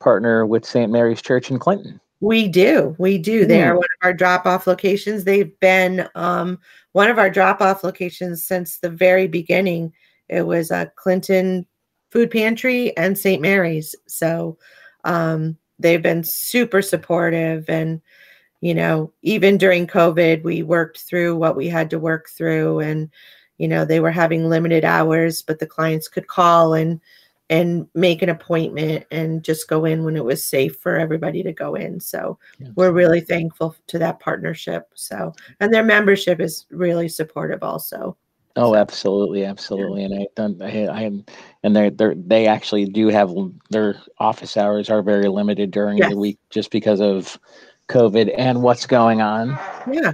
partner 0.00 0.46
with 0.46 0.64
St. 0.64 0.90
Mary's 0.90 1.20
Church 1.20 1.50
in 1.50 1.58
Clinton. 1.58 2.00
We 2.20 2.48
do. 2.48 2.96
We 2.98 3.18
do. 3.18 3.46
They 3.46 3.60
Hmm. 3.62 3.68
are 3.68 3.76
one 3.76 3.84
of 3.84 4.06
our 4.06 4.12
drop 4.12 4.44
off 4.46 4.66
locations. 4.66 5.24
They've 5.24 5.58
been 5.60 6.08
um, 6.14 6.58
one 6.92 7.10
of 7.10 7.18
our 7.18 7.30
drop 7.30 7.60
off 7.60 7.84
locations 7.84 8.42
since 8.44 8.78
the 8.78 8.90
very 8.90 9.28
beginning. 9.28 9.92
It 10.28 10.42
was 10.42 10.70
a 10.70 10.90
Clinton 10.96 11.64
Food 12.10 12.30
Pantry 12.30 12.96
and 12.96 13.16
St. 13.16 13.40
Mary's. 13.40 13.94
So 14.06 14.58
um, 15.04 15.56
they've 15.78 16.02
been 16.02 16.24
super 16.24 16.82
supportive. 16.82 17.68
And, 17.68 18.00
you 18.60 18.74
know, 18.74 19.12
even 19.22 19.56
during 19.56 19.86
COVID, 19.86 20.42
we 20.42 20.62
worked 20.62 21.00
through 21.02 21.36
what 21.36 21.56
we 21.56 21.68
had 21.68 21.88
to 21.90 21.98
work 22.00 22.28
through. 22.30 22.80
And, 22.80 23.10
you 23.58 23.68
know, 23.68 23.84
they 23.84 24.00
were 24.00 24.10
having 24.10 24.48
limited 24.48 24.84
hours, 24.84 25.42
but 25.42 25.60
the 25.60 25.66
clients 25.66 26.08
could 26.08 26.26
call 26.26 26.74
and, 26.74 27.00
and 27.50 27.86
make 27.94 28.22
an 28.22 28.28
appointment 28.28 29.06
and 29.10 29.42
just 29.42 29.68
go 29.68 29.84
in 29.84 30.04
when 30.04 30.16
it 30.16 30.24
was 30.24 30.44
safe 30.46 30.76
for 30.76 30.96
everybody 30.96 31.42
to 31.42 31.52
go 31.52 31.74
in. 31.74 31.98
So 31.98 32.38
we're 32.74 32.92
really 32.92 33.20
thankful 33.20 33.74
to 33.86 33.98
that 33.98 34.20
partnership. 34.20 34.88
So, 34.94 35.32
and 35.60 35.72
their 35.72 35.84
membership 35.84 36.40
is 36.40 36.66
really 36.70 37.08
supportive 37.08 37.62
also. 37.62 38.16
Oh, 38.56 38.74
absolutely, 38.74 39.44
absolutely. 39.44 40.04
And 40.04 40.14
I 40.14 40.26
done, 40.34 40.60
I, 40.60 40.86
I 40.86 41.02
am, 41.02 41.24
and 41.62 41.76
they 41.76 41.90
they 41.90 42.14
they 42.16 42.46
actually 42.48 42.86
do 42.86 43.06
have 43.08 43.30
their 43.70 44.00
office 44.18 44.56
hours 44.56 44.90
are 44.90 45.00
very 45.02 45.28
limited 45.28 45.70
during 45.70 45.98
Yes. 45.98 46.10
the 46.10 46.16
week 46.18 46.38
just 46.50 46.70
because 46.72 47.00
of 47.00 47.38
COVID 47.88 48.34
and 48.36 48.62
what's 48.62 48.84
going 48.84 49.20
on. 49.22 49.50
Yeah. 49.90 50.12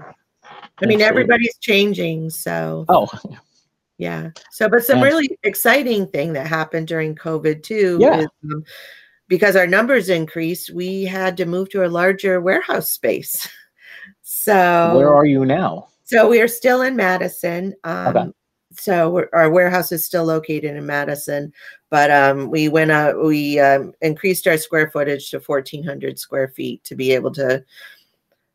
I 0.82 0.86
mean, 0.86 1.00
Absolutely. 1.00 1.04
everybody's 1.04 1.56
changing. 1.58 2.30
So, 2.30 2.84
Oh, 2.88 3.08
yeah. 3.98 4.30
So, 4.50 4.68
but 4.68 4.84
some 4.84 5.00
really 5.00 5.38
exciting 5.42 6.08
thing 6.08 6.32
that 6.32 6.46
happened 6.46 6.88
during 6.88 7.14
COVID 7.14 7.62
too 7.62 7.98
Yeah. 8.00 8.20
is 8.20 8.28
um, 8.44 8.64
because 9.28 9.56
our 9.56 9.66
numbers 9.66 10.08
increased, 10.08 10.70
we 10.70 11.04
had 11.04 11.36
to 11.38 11.46
move 11.46 11.70
to 11.70 11.84
a 11.84 11.88
larger 11.88 12.40
warehouse 12.40 12.90
space. 12.90 13.48
So, 14.26 14.96
where 14.96 15.14
are 15.14 15.24
you 15.24 15.46
now? 15.46 15.88
So 16.04 16.28
we 16.28 16.40
are 16.40 16.48
still 16.48 16.82
in 16.82 16.96
Madison. 16.96 17.74
Um, 17.84 18.16
Okay. 18.16 18.30
So 18.72 19.10
we're, 19.10 19.28
our 19.32 19.50
warehouse 19.50 19.92
is 19.92 20.04
still 20.04 20.24
located 20.24 20.76
in 20.76 20.84
Madison, 20.84 21.52
but 21.90 22.10
um, 22.10 22.50
we 22.50 22.68
went 22.68 22.90
uh, 22.90 23.14
we 23.22 23.58
um, 23.60 23.92
increased 24.00 24.46
our 24.46 24.58
square 24.58 24.90
footage 24.90 25.30
to 25.30 25.38
1,400 25.38 26.18
square 26.18 26.48
feet 26.48 26.82
to 26.84 26.94
be 26.94 27.12
able 27.12 27.30
to 27.32 27.64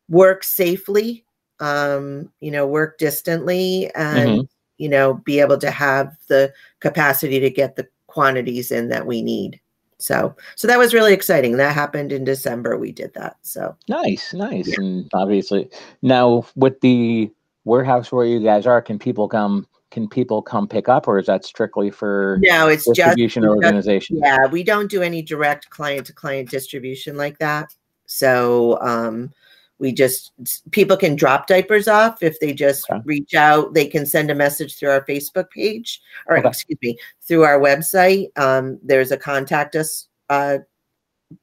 work 0.10 0.44
safely, 0.44 1.24
um, 1.60 2.32
you 2.42 2.52
know, 2.52 2.68
work 2.68 2.98
distantly, 2.98 3.90
and 3.96 4.48
you 4.80 4.90
know, 4.90 5.14
be 5.14 5.40
able 5.40 5.60
to 5.60 5.70
have 5.70 6.18
the 6.28 6.52
capacity 6.80 7.40
to 7.40 7.50
get 7.52 7.76
the 7.76 7.88
quantities 8.08 8.72
in 8.72 8.90
that 8.90 9.06
we 9.06 9.22
need. 9.22 9.60
So, 10.00 10.36
so 10.56 10.68
that 10.68 10.80
was 10.80 10.94
really 10.94 11.14
exciting. 11.14 11.58
That 11.58 11.76
happened 11.76 12.12
in 12.12 12.24
December. 12.24 12.78
We 12.78 12.92
did 12.92 13.14
that. 13.16 13.36
So. 13.42 13.76
Nice, 13.90 14.34
nice. 14.34 14.78
And 14.78 15.10
obviously, 15.14 15.70
now 16.02 16.46
with 16.56 16.80
the 16.80 17.30
warehouse 17.66 18.12
where 18.12 18.26
you 18.26 18.40
guys 18.40 18.66
are, 18.66 18.82
can 18.82 18.98
people 18.98 19.28
come? 19.28 19.68
Can 19.92 20.08
people 20.08 20.44
come 20.44 20.68
pick 20.68 20.88
up, 20.88 21.08
or 21.08 21.18
is 21.18 21.26
that 21.26 21.44
strictly 21.44 21.90
for 21.90 22.38
No, 22.44 22.68
it's 22.68 22.86
just 22.86 22.96
distribution 22.96 23.42
just- 23.42 23.50
organization? 23.50 24.20
Yeah, 24.24 24.46
we 24.46 24.64
don't 24.64 24.90
do 24.90 25.02
any 25.02 25.24
direct 25.24 25.72
client 25.72 26.06
to 26.06 26.14
client 26.14 26.50
distribution 26.50 27.18
like 27.18 27.40
that. 27.40 27.74
So 28.06 28.80
um, 28.82 29.34
we 29.80 29.92
just 29.92 30.32
people 30.72 30.98
can 30.98 31.16
drop 31.16 31.48
diapers 31.48 31.88
off 31.88 32.22
if 32.22 32.40
they 32.40 32.54
just 32.54 32.90
Okay. 32.90 33.02
reach 33.06 33.34
out. 33.34 33.74
They 33.74 33.86
can 33.88 34.06
send 34.06 34.30
a 34.30 34.36
message 34.36 34.78
through 34.78 34.92
our 34.92 35.06
Facebook 35.06 35.50
page 35.50 36.02
or 36.28 36.38
Okay. 36.38 36.48
excuse 36.48 36.80
me 36.82 36.98
through 37.22 37.44
our 37.44 37.60
website. 37.60 38.38
Um, 38.38 38.78
there's 38.84 39.12
a 39.12 39.18
contact 39.18 39.76
us 39.76 40.08
uh, 40.30 40.60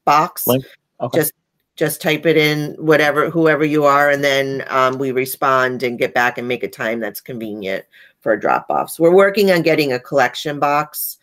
box. 0.05 0.47
Okay. 0.49 1.19
Just 1.19 1.33
just 1.77 2.01
type 2.01 2.25
it 2.25 2.37
in 2.37 2.75
whatever 2.79 3.29
whoever 3.31 3.65
you 3.65 3.85
are 3.85 4.11
and 4.11 4.25
then 4.25 4.65
um, 4.69 4.99
we 4.99 5.13
respond 5.13 5.83
and 5.83 5.99
get 5.99 6.15
back 6.15 6.39
and 6.39 6.49
make 6.49 6.63
a 6.63 6.69
time 6.69 7.01
that's 7.01 7.21
convenient 7.21 7.85
for 8.21 8.35
drop 8.35 8.65
offs 8.71 8.99
we're 8.99 9.15
working 9.15 9.51
on 9.51 9.61
getting 9.61 9.93
a 9.93 10.01
collection 10.01 10.59
box 10.59 11.19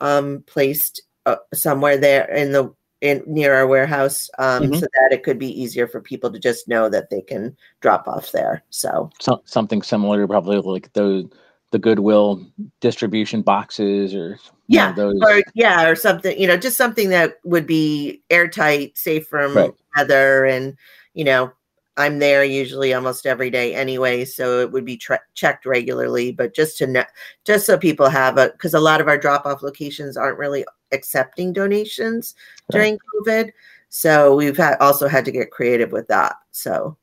um, 0.00 0.44
placed 0.46 1.00
uh, 1.24 1.36
somewhere 1.54 1.96
there 1.96 2.30
in 2.34 2.52
the 2.52 2.70
in 3.04 3.22
near 3.26 3.54
our 3.54 3.66
warehouse 3.66 4.30
um, 4.38 4.64
Mhm. 4.64 4.80
so 4.80 4.86
that 4.86 5.12
it 5.12 5.22
could 5.22 5.38
be 5.38 5.60
easier 5.62 5.86
for 5.86 6.00
people 6.00 6.32
to 6.32 6.38
just 6.38 6.66
know 6.68 6.88
that 6.88 7.10
they 7.10 7.20
can 7.20 7.54
drop 7.80 8.08
off 8.08 8.32
there 8.32 8.62
so 8.70 9.10
So, 9.20 9.42
something 9.44 9.82
similar, 9.82 10.26
probably 10.26 10.56
like 10.58 10.92
those 10.94 11.26
the 11.70 11.78
Goodwill 11.78 12.46
distribution 12.80 13.42
boxes, 13.42 14.14
or 14.14 14.38
Yeah, 14.68 14.92
those. 14.92 15.16
or 15.22 15.42
yeah 15.54 15.86
or 15.88 15.94
something 15.96 16.38
you 16.38 16.46
know 16.46 16.56
just 16.56 16.76
something 16.76 17.10
that 17.10 17.38
would 17.44 17.66
be 17.66 18.22
airtight 18.30 18.96
safe 18.96 19.26
from 19.26 19.54
Right. 19.56 19.74
weather 19.96 20.44
and 20.46 20.76
you 21.14 21.24
know 21.24 21.52
i'm 21.96 22.18
there 22.20 22.42
usually 22.44 22.94
almost 22.94 23.26
every 23.26 23.50
day 23.50 23.74
anyway 23.74 24.24
so 24.24 24.60
it 24.60 24.72
would 24.72 24.84
be 24.84 24.96
tre- 24.96 25.18
checked 25.34 25.64
regularly 25.66 26.32
but 26.32 26.54
just 26.54 26.76
to 26.78 26.86
know 26.86 27.04
just 27.44 27.66
so 27.66 27.76
people 27.78 28.08
have 28.08 28.38
a 28.38 28.50
because 28.50 28.74
a 28.74 28.80
lot 28.80 29.00
of 29.00 29.06
our 29.08 29.18
drop 29.18 29.44
off 29.46 29.62
locations 29.62 30.16
aren't 30.16 30.38
really 30.38 30.64
accepting 30.94 31.52
donations 31.52 32.34
during 32.70 32.98
covid 33.14 33.50
so 33.90 34.34
we've 34.34 34.56
had 34.56 34.76
also 34.80 35.06
had 35.08 35.24
to 35.24 35.30
get 35.32 35.50
creative 35.50 35.92
with 35.92 36.06
that 36.08 36.36
so 36.52 36.96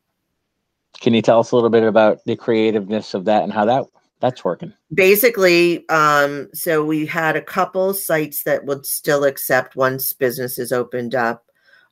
Can 1.00 1.14
you 1.14 1.22
tell 1.22 1.40
us 1.40 1.52
a 1.52 1.56
little 1.56 1.70
bit 1.70 1.84
about 1.84 2.20
the 2.26 2.36
creativeness 2.36 3.14
of 3.14 3.26
that 3.26 3.44
and 3.44 3.54
how 3.54 3.66
that 3.66 3.86
that's 4.20 4.44
working? 4.46 4.74
basically 4.94 5.88
um 5.90 6.48
so 6.54 6.84
we 6.86 7.06
had 7.06 7.36
a 7.36 7.42
couple 7.42 7.94
sites 7.94 8.44
that 8.44 8.66
would 8.66 8.86
still 8.86 9.24
accept 9.26 9.76
once 9.76 10.14
businesses 10.14 10.72
opened 10.72 11.16
up 11.16 11.46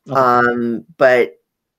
Okay. 0.09 0.19
um 0.19 0.85
but 0.97 1.35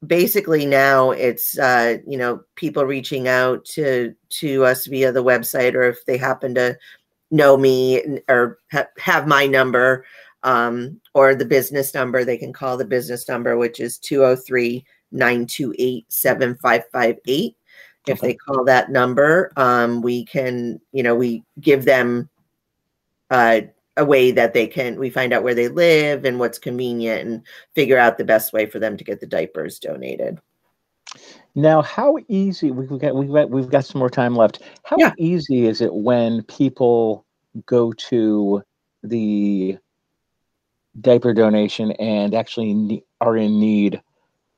basically 0.06 0.64
now 0.66 1.10
it's 1.10 1.58
uh 1.58 1.98
you 2.06 2.16
know 2.16 2.40
people 2.56 2.84
reaching 2.86 3.28
out 3.28 3.64
to 3.66 4.14
to 4.30 4.64
us 4.64 4.86
via 4.86 5.12
the 5.12 5.22
website 5.22 5.74
or 5.74 5.82
if 5.82 6.04
they 6.06 6.16
happen 6.16 6.54
to 6.54 6.76
know 7.30 7.56
me 7.56 8.20
or 8.28 8.58
ha- 8.72 8.88
have 8.98 9.26
my 9.26 9.46
number 9.46 10.04
um 10.42 11.00
or 11.14 11.34
the 11.34 11.44
business 11.44 11.94
number 11.94 12.24
they 12.24 12.38
can 12.38 12.52
call 12.52 12.76
the 12.76 12.84
business 12.84 13.28
number 13.28 13.56
which 13.56 13.80
is 13.80 13.98
203 13.98 14.84
928 15.12 16.06
7558 16.12 17.56
if 18.06 18.20
they 18.20 18.34
call 18.34 18.64
that 18.64 18.90
number 18.90 19.52
um 19.56 20.00
we 20.00 20.24
can 20.24 20.80
you 20.92 21.02
know 21.02 21.14
we 21.14 21.44
give 21.60 21.84
them 21.84 22.28
uh 23.30 23.60
a 23.96 24.04
way 24.04 24.30
that 24.30 24.54
they 24.54 24.66
can 24.66 24.98
we 24.98 25.10
find 25.10 25.32
out 25.32 25.42
where 25.42 25.54
they 25.54 25.68
live 25.68 26.24
and 26.24 26.38
what's 26.38 26.58
convenient 26.58 27.28
and 27.28 27.42
figure 27.74 27.98
out 27.98 28.16
the 28.16 28.24
best 28.24 28.52
way 28.52 28.64
for 28.64 28.78
them 28.78 28.96
to 28.96 29.04
get 29.04 29.20
the 29.20 29.26
diapers 29.26 29.78
donated 29.78 30.40
Now, 31.54 31.82
how 31.82 32.16
easy 32.28 32.70
we've 32.70 33.00
got 33.00 33.14
we've 33.14 33.32
got 33.32 33.50
we've 33.50 33.68
got 33.68 33.84
some 33.84 33.98
more 33.98 34.10
time 34.10 34.36
left. 34.36 34.62
How 34.84 34.96
Yeah. 34.98 35.12
easy 35.18 35.66
is 35.66 35.80
it 35.80 35.92
when 35.92 36.42
people 36.44 37.24
go 37.66 37.92
to 37.92 38.62
the 39.02 39.78
diaper 41.00 41.34
donation 41.34 41.92
and 41.92 42.34
actually 42.34 43.04
are 43.20 43.36
in 43.36 43.58
need 43.58 44.00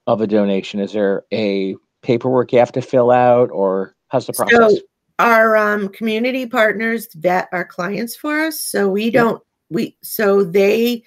of 0.06 0.20
a 0.20 0.26
donation? 0.26 0.80
Is 0.80 0.92
there 0.92 1.24
a 1.32 1.76
paperwork 2.02 2.52
you 2.52 2.58
have 2.58 2.72
to 2.72 2.82
fill 2.82 3.10
out, 3.10 3.50
or 3.50 3.94
how's 4.08 4.26
the 4.26 4.32
process? 4.32 4.76
So 4.76 4.78
our 5.18 5.56
um, 5.56 5.88
community 5.88 6.46
partners 6.46 7.08
vet 7.14 7.48
our 7.52 7.64
clients 7.64 8.16
for 8.16 8.40
us, 8.40 8.58
so 8.60 8.88
we 8.88 9.10
don't 9.10 9.42
we 9.70 9.96
so 10.02 10.44
they 10.44 11.04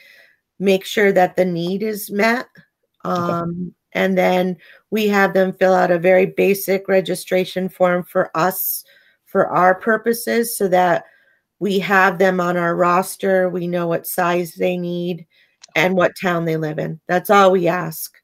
make 0.60 0.86
sure 0.86 1.12
that 1.12 1.36
the 1.36 1.46
need 1.46 1.84
is 1.84 2.10
met. 2.10 2.48
Um, 3.04 3.76
and 3.96 4.18
then 4.18 4.58
we 4.92 5.08
have 5.08 5.34
them 5.34 5.54
fill 5.54 5.74
out 5.74 5.90
a 5.90 5.98
very 5.98 6.28
basic 6.28 6.88
registration 6.88 7.70
form 7.70 8.04
for 8.04 8.30
us 8.36 8.84
for 9.26 9.48
our 9.48 9.74
purposes 9.74 10.56
so 10.56 10.68
that 10.68 11.06
we 11.60 11.80
have 11.80 12.20
them 12.20 12.40
on 12.40 12.58
our 12.58 12.76
roster. 12.76 13.50
We 13.50 13.68
know 13.68 13.88
what 13.88 14.06
size 14.06 14.54
they 14.54 14.78
need 14.78 15.26
and 15.76 15.96
what 15.96 16.12
town 16.22 16.46
they 16.46 16.58
live 16.58 16.78
in. 16.78 17.00
That's 17.08 17.30
all 17.30 17.52
we 17.52 17.68
ask. 17.68 18.16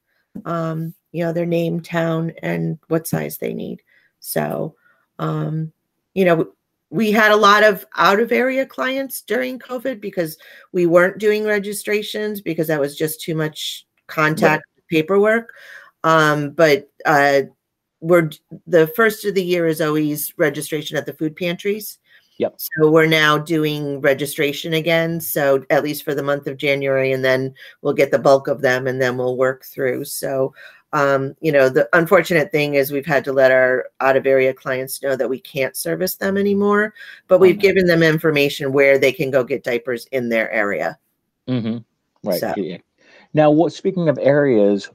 Um, 0.44 0.94
you 1.10 1.24
know, 1.24 1.32
their 1.32 1.46
name, 1.46 1.80
town, 1.80 2.32
and 2.42 2.78
what 2.88 3.06
size 3.06 3.38
they 3.38 3.54
need. 3.54 3.82
So, 4.20 4.76
um, 5.18 5.72
you 6.14 6.24
know, 6.24 6.52
we 6.90 7.12
had 7.12 7.32
a 7.32 7.36
lot 7.36 7.64
of 7.64 7.86
out 7.96 8.20
of 8.20 8.32
area 8.32 8.66
clients 8.66 9.22
during 9.22 9.58
COVID 9.58 10.00
because 10.00 10.36
we 10.72 10.84
weren't 10.84 11.18
doing 11.18 11.44
registrations 11.44 12.42
because 12.42 12.66
that 12.66 12.80
was 12.80 12.96
just 12.96 13.22
too 13.22 13.34
much 13.34 13.86
contact. 14.06 14.64
Paperwork. 14.92 15.54
Um, 16.04 16.50
but 16.50 16.90
uh, 17.06 17.42
we're 18.00 18.30
the 18.66 18.88
first 18.88 19.24
of 19.24 19.34
the 19.34 19.44
year 19.44 19.66
is 19.66 19.80
always 19.80 20.34
registration 20.36 20.96
at 20.96 21.06
the 21.06 21.14
food 21.14 21.34
pantries. 21.34 21.98
Yep. 22.38 22.54
So 22.58 22.90
we're 22.90 23.06
now 23.06 23.38
doing 23.38 24.00
registration 24.00 24.74
again. 24.74 25.20
So 25.20 25.64
at 25.70 25.84
least 25.84 26.02
for 26.02 26.14
the 26.14 26.22
month 26.22 26.46
of 26.46 26.56
January, 26.56 27.12
and 27.12 27.24
then 27.24 27.54
we'll 27.80 27.94
get 27.94 28.10
the 28.10 28.18
bulk 28.18 28.48
of 28.48 28.60
them, 28.60 28.86
and 28.86 29.00
then 29.00 29.16
we'll 29.16 29.36
work 29.36 29.64
through. 29.64 30.04
So, 30.06 30.52
um, 30.92 31.34
you 31.40 31.52
know, 31.52 31.68
the 31.68 31.88
unfortunate 31.92 32.50
thing 32.50 32.74
is 32.74 32.90
we've 32.90 33.06
had 33.06 33.24
to 33.24 33.32
let 33.32 33.52
our 33.52 33.86
out 34.00 34.16
of 34.16 34.26
area 34.26 34.52
clients 34.52 35.02
know 35.02 35.14
that 35.14 35.30
we 35.30 35.38
can't 35.38 35.76
service 35.76 36.16
them 36.16 36.36
anymore, 36.36 36.94
but 37.28 37.38
we've 37.38 37.54
mm-hmm. 37.54 37.60
given 37.60 37.86
them 37.86 38.02
information 38.02 38.72
where 38.72 38.98
they 38.98 39.12
can 39.12 39.30
go 39.30 39.44
get 39.44 39.62
diapers 39.62 40.06
in 40.06 40.28
their 40.28 40.50
area. 40.50 40.98
Mm-hmm. 41.48 41.78
Right. 42.28 42.40
So. 42.40 42.54
Yeah. 42.56 42.78
Now, 43.34 43.50
what? 43.50 43.72
Speaking 43.72 44.08
of 44.08 44.18
areas, 44.20 44.90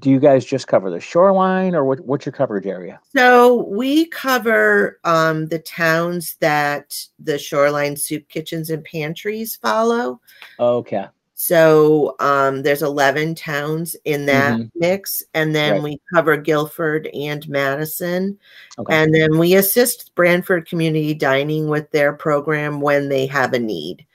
do 0.00 0.10
you 0.10 0.18
guys 0.18 0.44
just 0.44 0.66
cover 0.66 0.90
the 0.90 1.00
shoreline 1.00 1.74
or 1.74 1.84
what, 1.84 2.00
what's 2.00 2.26
your 2.26 2.32
coverage 2.32 2.66
area? 2.66 3.00
So 3.14 3.64
we 3.68 4.06
cover 4.06 4.98
um, 5.04 5.46
the 5.46 5.60
towns 5.60 6.36
that 6.40 6.96
the 7.18 7.38
shoreline 7.38 7.96
soup 7.96 8.28
kitchens 8.28 8.70
and 8.70 8.84
pantries 8.84 9.56
follow. 9.56 10.20
Okay. 10.58 11.06
So 11.34 12.16
um, 12.20 12.62
there's 12.62 12.82
11 12.82 13.34
towns 13.34 13.94
in 14.04 14.26
that 14.26 14.54
mm-hmm. 14.54 14.78
mix. 14.78 15.22
And 15.34 15.54
then 15.54 15.74
right. 15.74 15.82
we 15.82 16.00
cover 16.12 16.36
Guilford 16.36 17.08
and 17.08 17.46
Madison. 17.48 18.38
Okay. 18.78 18.94
And 18.94 19.14
then 19.14 19.38
we 19.38 19.54
assist 19.54 20.14
Branford 20.14 20.66
Community 20.66 21.14
Dining 21.14 21.68
with 21.68 21.90
their 21.90 22.12
program 22.14 22.80
when 22.80 23.08
they 23.08 23.26
have 23.26 23.52
a 23.52 23.58
need. 23.58 24.06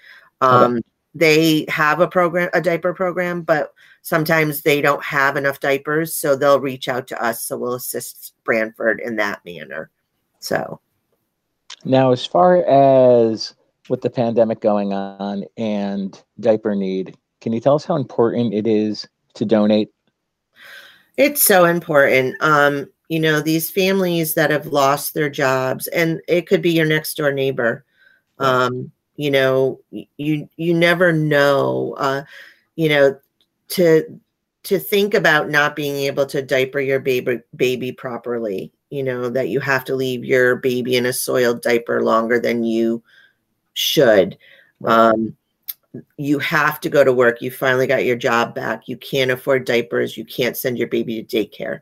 Um, 0.42 0.78
okay. 0.78 0.82
They 1.15 1.65
have 1.69 2.00
a 2.00 2.08
program, 2.08 2.50
a 2.54 2.62
diaper 2.62 2.93
program, 2.93 3.41
but 3.41 3.74
sometimes 4.02 4.62
they 4.62 4.82
don't 4.82 5.04
have 5.04 5.38
enough 5.38 5.60
diapers, 5.60 6.13
so 6.15 6.36
they'll 6.36 6.60
reach 6.60 6.88
out 6.88 7.08
to 7.08 7.24
us. 7.24 7.43
So 7.43 7.58
we'll 7.58 7.74
assist 7.74 8.34
Branford 8.43 9.00
in 9.00 9.15
that 9.15 9.43
manner. 9.43 9.89
So 10.39 10.80
now, 11.84 12.12
as 12.12 12.26
far 12.26 12.63
as 12.65 13.56
with 13.89 14.02
the 14.02 14.10
pandemic 14.10 14.62
going 14.62 14.93
on 14.93 15.45
and 15.58 16.22
diaper 16.39 16.76
need, 16.76 17.17
can 17.41 17.54
you 17.54 17.60
tell 17.60 17.76
us 17.76 17.86
how 17.86 17.95
important 17.95 18.54
it 18.54 18.67
is 18.67 19.08
to 19.36 19.45
donate? 19.45 19.89
It's 21.17 21.41
so 21.41 21.65
important. 21.65 22.36
Um, 22.41 22.88
you 23.10 23.19
know, 23.19 23.41
these 23.41 23.72
families 23.72 24.36
that 24.36 24.52
have 24.52 24.67
lost 24.67 25.13
their 25.13 25.30
jobs, 25.30 25.88
and 25.88 26.22
it 26.28 26.48
could 26.48 26.62
be 26.62 26.72
your 26.72 26.86
next 26.86 27.17
door 27.17 27.32
neighbor. 27.32 27.84
Um, 28.38 28.91
you 29.20 29.30
know, 29.30 29.82
you 29.92 30.48
you 30.56 30.74
never 30.74 31.12
know. 31.12 31.94
Uh, 31.98 32.24
you 32.76 32.88
know, 32.88 33.20
to 33.70 34.20
to 34.64 34.80
think 34.80 35.14
about 35.14 35.50
not 35.50 35.76
being 35.76 35.98
able 35.98 36.26
to 36.28 36.42
diaper 36.42 36.80
your 36.80 37.02
baby 37.02 37.42
baby 37.56 37.92
properly 37.92 38.72
you 38.90 39.04
know 39.04 39.30
that 39.30 39.50
you 39.50 39.60
have 39.60 39.84
to 39.86 39.96
leave 39.96 40.26
your 40.26 40.56
baby 40.56 40.96
in 40.96 41.06
a 41.06 41.14
soiled 41.14 41.62
diaper 41.62 42.02
longer 42.02 42.40
than 42.40 42.64
you 42.64 43.04
should. 43.74 44.38
Um, 44.86 45.36
you 46.18 46.40
have 46.40 46.80
to 46.82 46.90
go 46.90 47.04
to 47.04 47.14
work. 47.14 47.42
You 47.42 47.52
finally 47.52 47.88
got 47.88 48.06
your 48.06 48.16
job 48.16 48.56
back. 48.56 48.88
You 48.88 48.98
can't 48.98 49.32
afford 49.32 49.66
diapers. 49.66 50.18
You 50.18 50.26
can't 50.26 50.58
send 50.58 50.78
your 50.78 50.88
baby 50.88 51.22
to 51.22 51.38
daycare. 51.38 51.82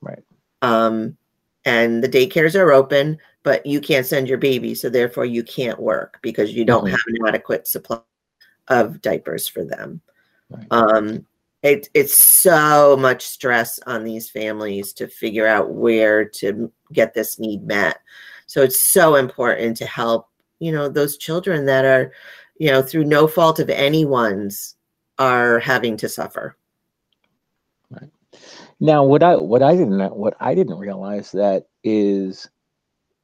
Right. 0.00 0.22
Um, 0.62 1.16
and 1.64 2.02
the 2.02 2.08
daycares 2.08 2.58
are 2.58 2.72
open 2.72 3.18
but 3.46 3.64
you 3.64 3.80
can't 3.80 4.04
send 4.04 4.28
your 4.28 4.36
baby 4.36 4.74
so 4.74 4.90
therefore 4.90 5.24
you 5.24 5.42
can't 5.42 5.80
work 5.80 6.18
because 6.20 6.52
you 6.52 6.66
don't 6.66 6.84
mm-hmm. 6.84 6.90
have 6.90 7.00
an 7.06 7.28
adequate 7.28 7.66
supply 7.66 8.00
of 8.68 9.00
diapers 9.00 9.46
for 9.46 9.64
them 9.64 10.02
Right. 10.50 10.66
Um, 10.70 11.26
it, 11.62 11.88
it's 11.94 12.14
so 12.14 12.96
much 12.96 13.24
stress 13.24 13.80
on 13.86 14.04
these 14.04 14.30
families 14.30 14.92
to 14.94 15.08
figure 15.08 15.46
out 15.46 15.70
where 15.70 16.24
to 16.24 16.70
get 16.92 17.14
this 17.14 17.38
need 17.38 17.66
met. 17.66 17.98
So 18.46 18.62
it's 18.62 18.80
so 18.80 19.16
important 19.16 19.76
to 19.78 19.86
help, 19.86 20.28
you 20.60 20.70
know, 20.70 20.88
those 20.88 21.16
children 21.16 21.66
that 21.66 21.84
are, 21.84 22.12
you 22.58 22.70
know, 22.70 22.82
through 22.82 23.04
no 23.04 23.26
fault 23.26 23.58
of 23.58 23.68
anyone's 23.70 24.76
are 25.18 25.58
having 25.58 25.96
to 25.96 26.08
suffer. 26.08 26.56
Right. 27.90 28.10
Now, 28.78 29.04
what 29.04 29.22
I 29.22 29.36
what 29.36 29.62
I 29.62 29.74
didn't 29.74 30.14
what 30.14 30.36
I 30.38 30.54
didn't 30.54 30.78
realize 30.78 31.32
that 31.32 31.66
is 31.82 32.48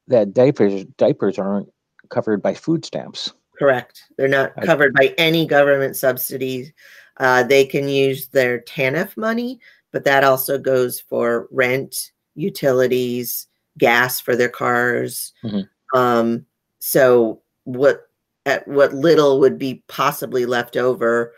that 0.07 0.33
diapers 0.33 0.85
diapers 0.97 1.39
aren't 1.39 1.69
covered 2.09 2.41
by 2.41 2.53
food 2.53 2.85
stamps. 2.85 3.33
Correct. 3.57 4.03
They're 4.17 4.27
not 4.27 4.55
covered 4.61 4.93
by 4.93 5.13
any 5.17 5.45
government 5.45 5.95
subsidies 5.95 6.73
uh, 7.17 7.43
they 7.43 7.65
can 7.65 7.87
use 7.87 8.27
their 8.27 8.59
TANF 8.59 9.15
money, 9.17 9.59
but 9.91 10.03
that 10.05 10.23
also 10.23 10.57
goes 10.57 10.99
for 10.99 11.47
rent, 11.51 12.11
utilities, 12.35 13.47
gas 13.77 14.19
for 14.19 14.35
their 14.35 14.49
cars. 14.49 15.33
Mm-hmm. 15.43 15.97
Um, 15.97 16.45
so 16.79 17.41
what 17.65 18.09
at 18.45 18.67
what 18.67 18.93
little 18.93 19.39
would 19.39 19.57
be 19.57 19.83
possibly 19.87 20.45
left 20.45 20.75
over, 20.75 21.33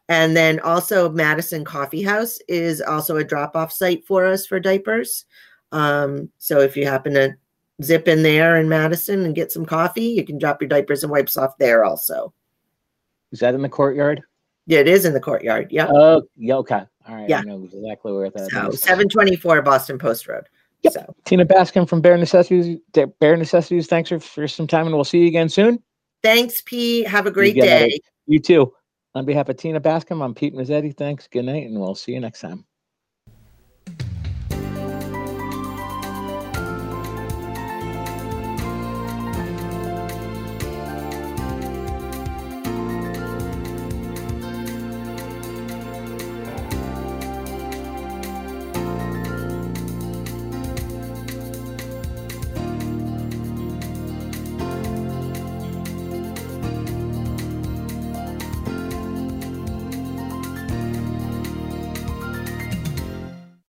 And 0.09 0.37
then 0.37 0.61
also 0.61 1.09
Madison 1.11 1.65
Coffee 1.65 2.03
House 2.03 2.39
is 2.49 2.81
also 2.81 3.17
a 3.17 3.25
drop 3.25 3.57
off 3.57 3.73
site 3.73 4.05
for 4.07 4.27
us 4.27 4.47
for 4.47 4.61
diapers. 4.61 5.25
Um, 5.71 6.29
so 6.39 6.61
if 6.61 6.77
you 6.77 6.87
happen 6.87 7.15
to 7.15 7.35
zip 7.83 8.09
in 8.09 8.23
there 8.23 8.59
in 8.59 8.69
Madison 8.69 9.25
and 9.25 9.35
get 9.35 9.53
some 9.53 9.65
coffee, 9.65 10.05
you 10.05 10.25
can 10.25 10.39
drop 10.39 10.61
your 10.61 10.69
diapers 10.69 11.03
and 11.03 11.11
wipes 11.11 11.37
off 11.37 11.57
there 11.59 11.85
also. 11.85 12.35
Is 13.33 13.41
that 13.41 13.55
in 13.55 13.63
the 13.63 13.69
courtyard? 13.69 14.23
Yeah, 14.67 14.79
it 14.79 14.89
is 14.89 15.05
in 15.05 15.13
the 15.13 15.21
courtyard. 15.21 15.69
Yeah. 15.71 15.89
Oh, 15.91 16.23
yeah. 16.37 16.55
Okay. 16.57 16.83
All 17.09 17.17
right. 17.17 17.29
Yeah. 17.29 17.39
I 17.39 17.43
know 17.43 17.65
exactly 17.65 18.13
where 18.13 18.31
that 18.31 18.51
So 18.51 18.69
is. 18.69 18.81
724 18.83 19.63
Boston 19.63 19.99
Post 19.99 20.29
Road. 20.29 20.45
Yep. 20.83 20.93
So 20.93 21.15
Tina 21.25 21.45
Bascom 21.45 21.87
from 21.87 22.01
Bare 22.01 22.17
Necessities. 22.17 22.79
Bare 23.21 23.37
Necessities. 23.37 23.87
Thanks 23.87 24.09
for, 24.11 24.21
for 24.21 24.47
some 24.47 24.67
time, 24.67 24.87
and 24.87 24.95
we'll 24.95 25.05
see 25.05 25.21
you 25.21 25.29
again 25.29 25.49
soon. 25.49 25.83
thanks, 26.23 26.63
Pete. 26.63 27.07
Have 27.09 27.27
a 27.27 27.31
great 27.31 27.57
got 27.57 27.63
day. 27.63 27.99
You 28.27 28.39
too. 28.39 28.73
On 29.15 29.25
behalf 29.25 29.49
of 29.49 29.57
Tina 29.57 29.81
Bascom, 29.81 30.23
I'm 30.23 30.35
Pete 30.35 30.55
Mezzetti. 30.55 30.97
Thanks. 30.97 31.29
Good 31.29 31.45
night, 31.45 31.67
and 31.67 31.79
we'll 31.79 31.95
see 31.95 32.13
you 32.13 32.21
next 32.21 32.41
time. 32.41 32.65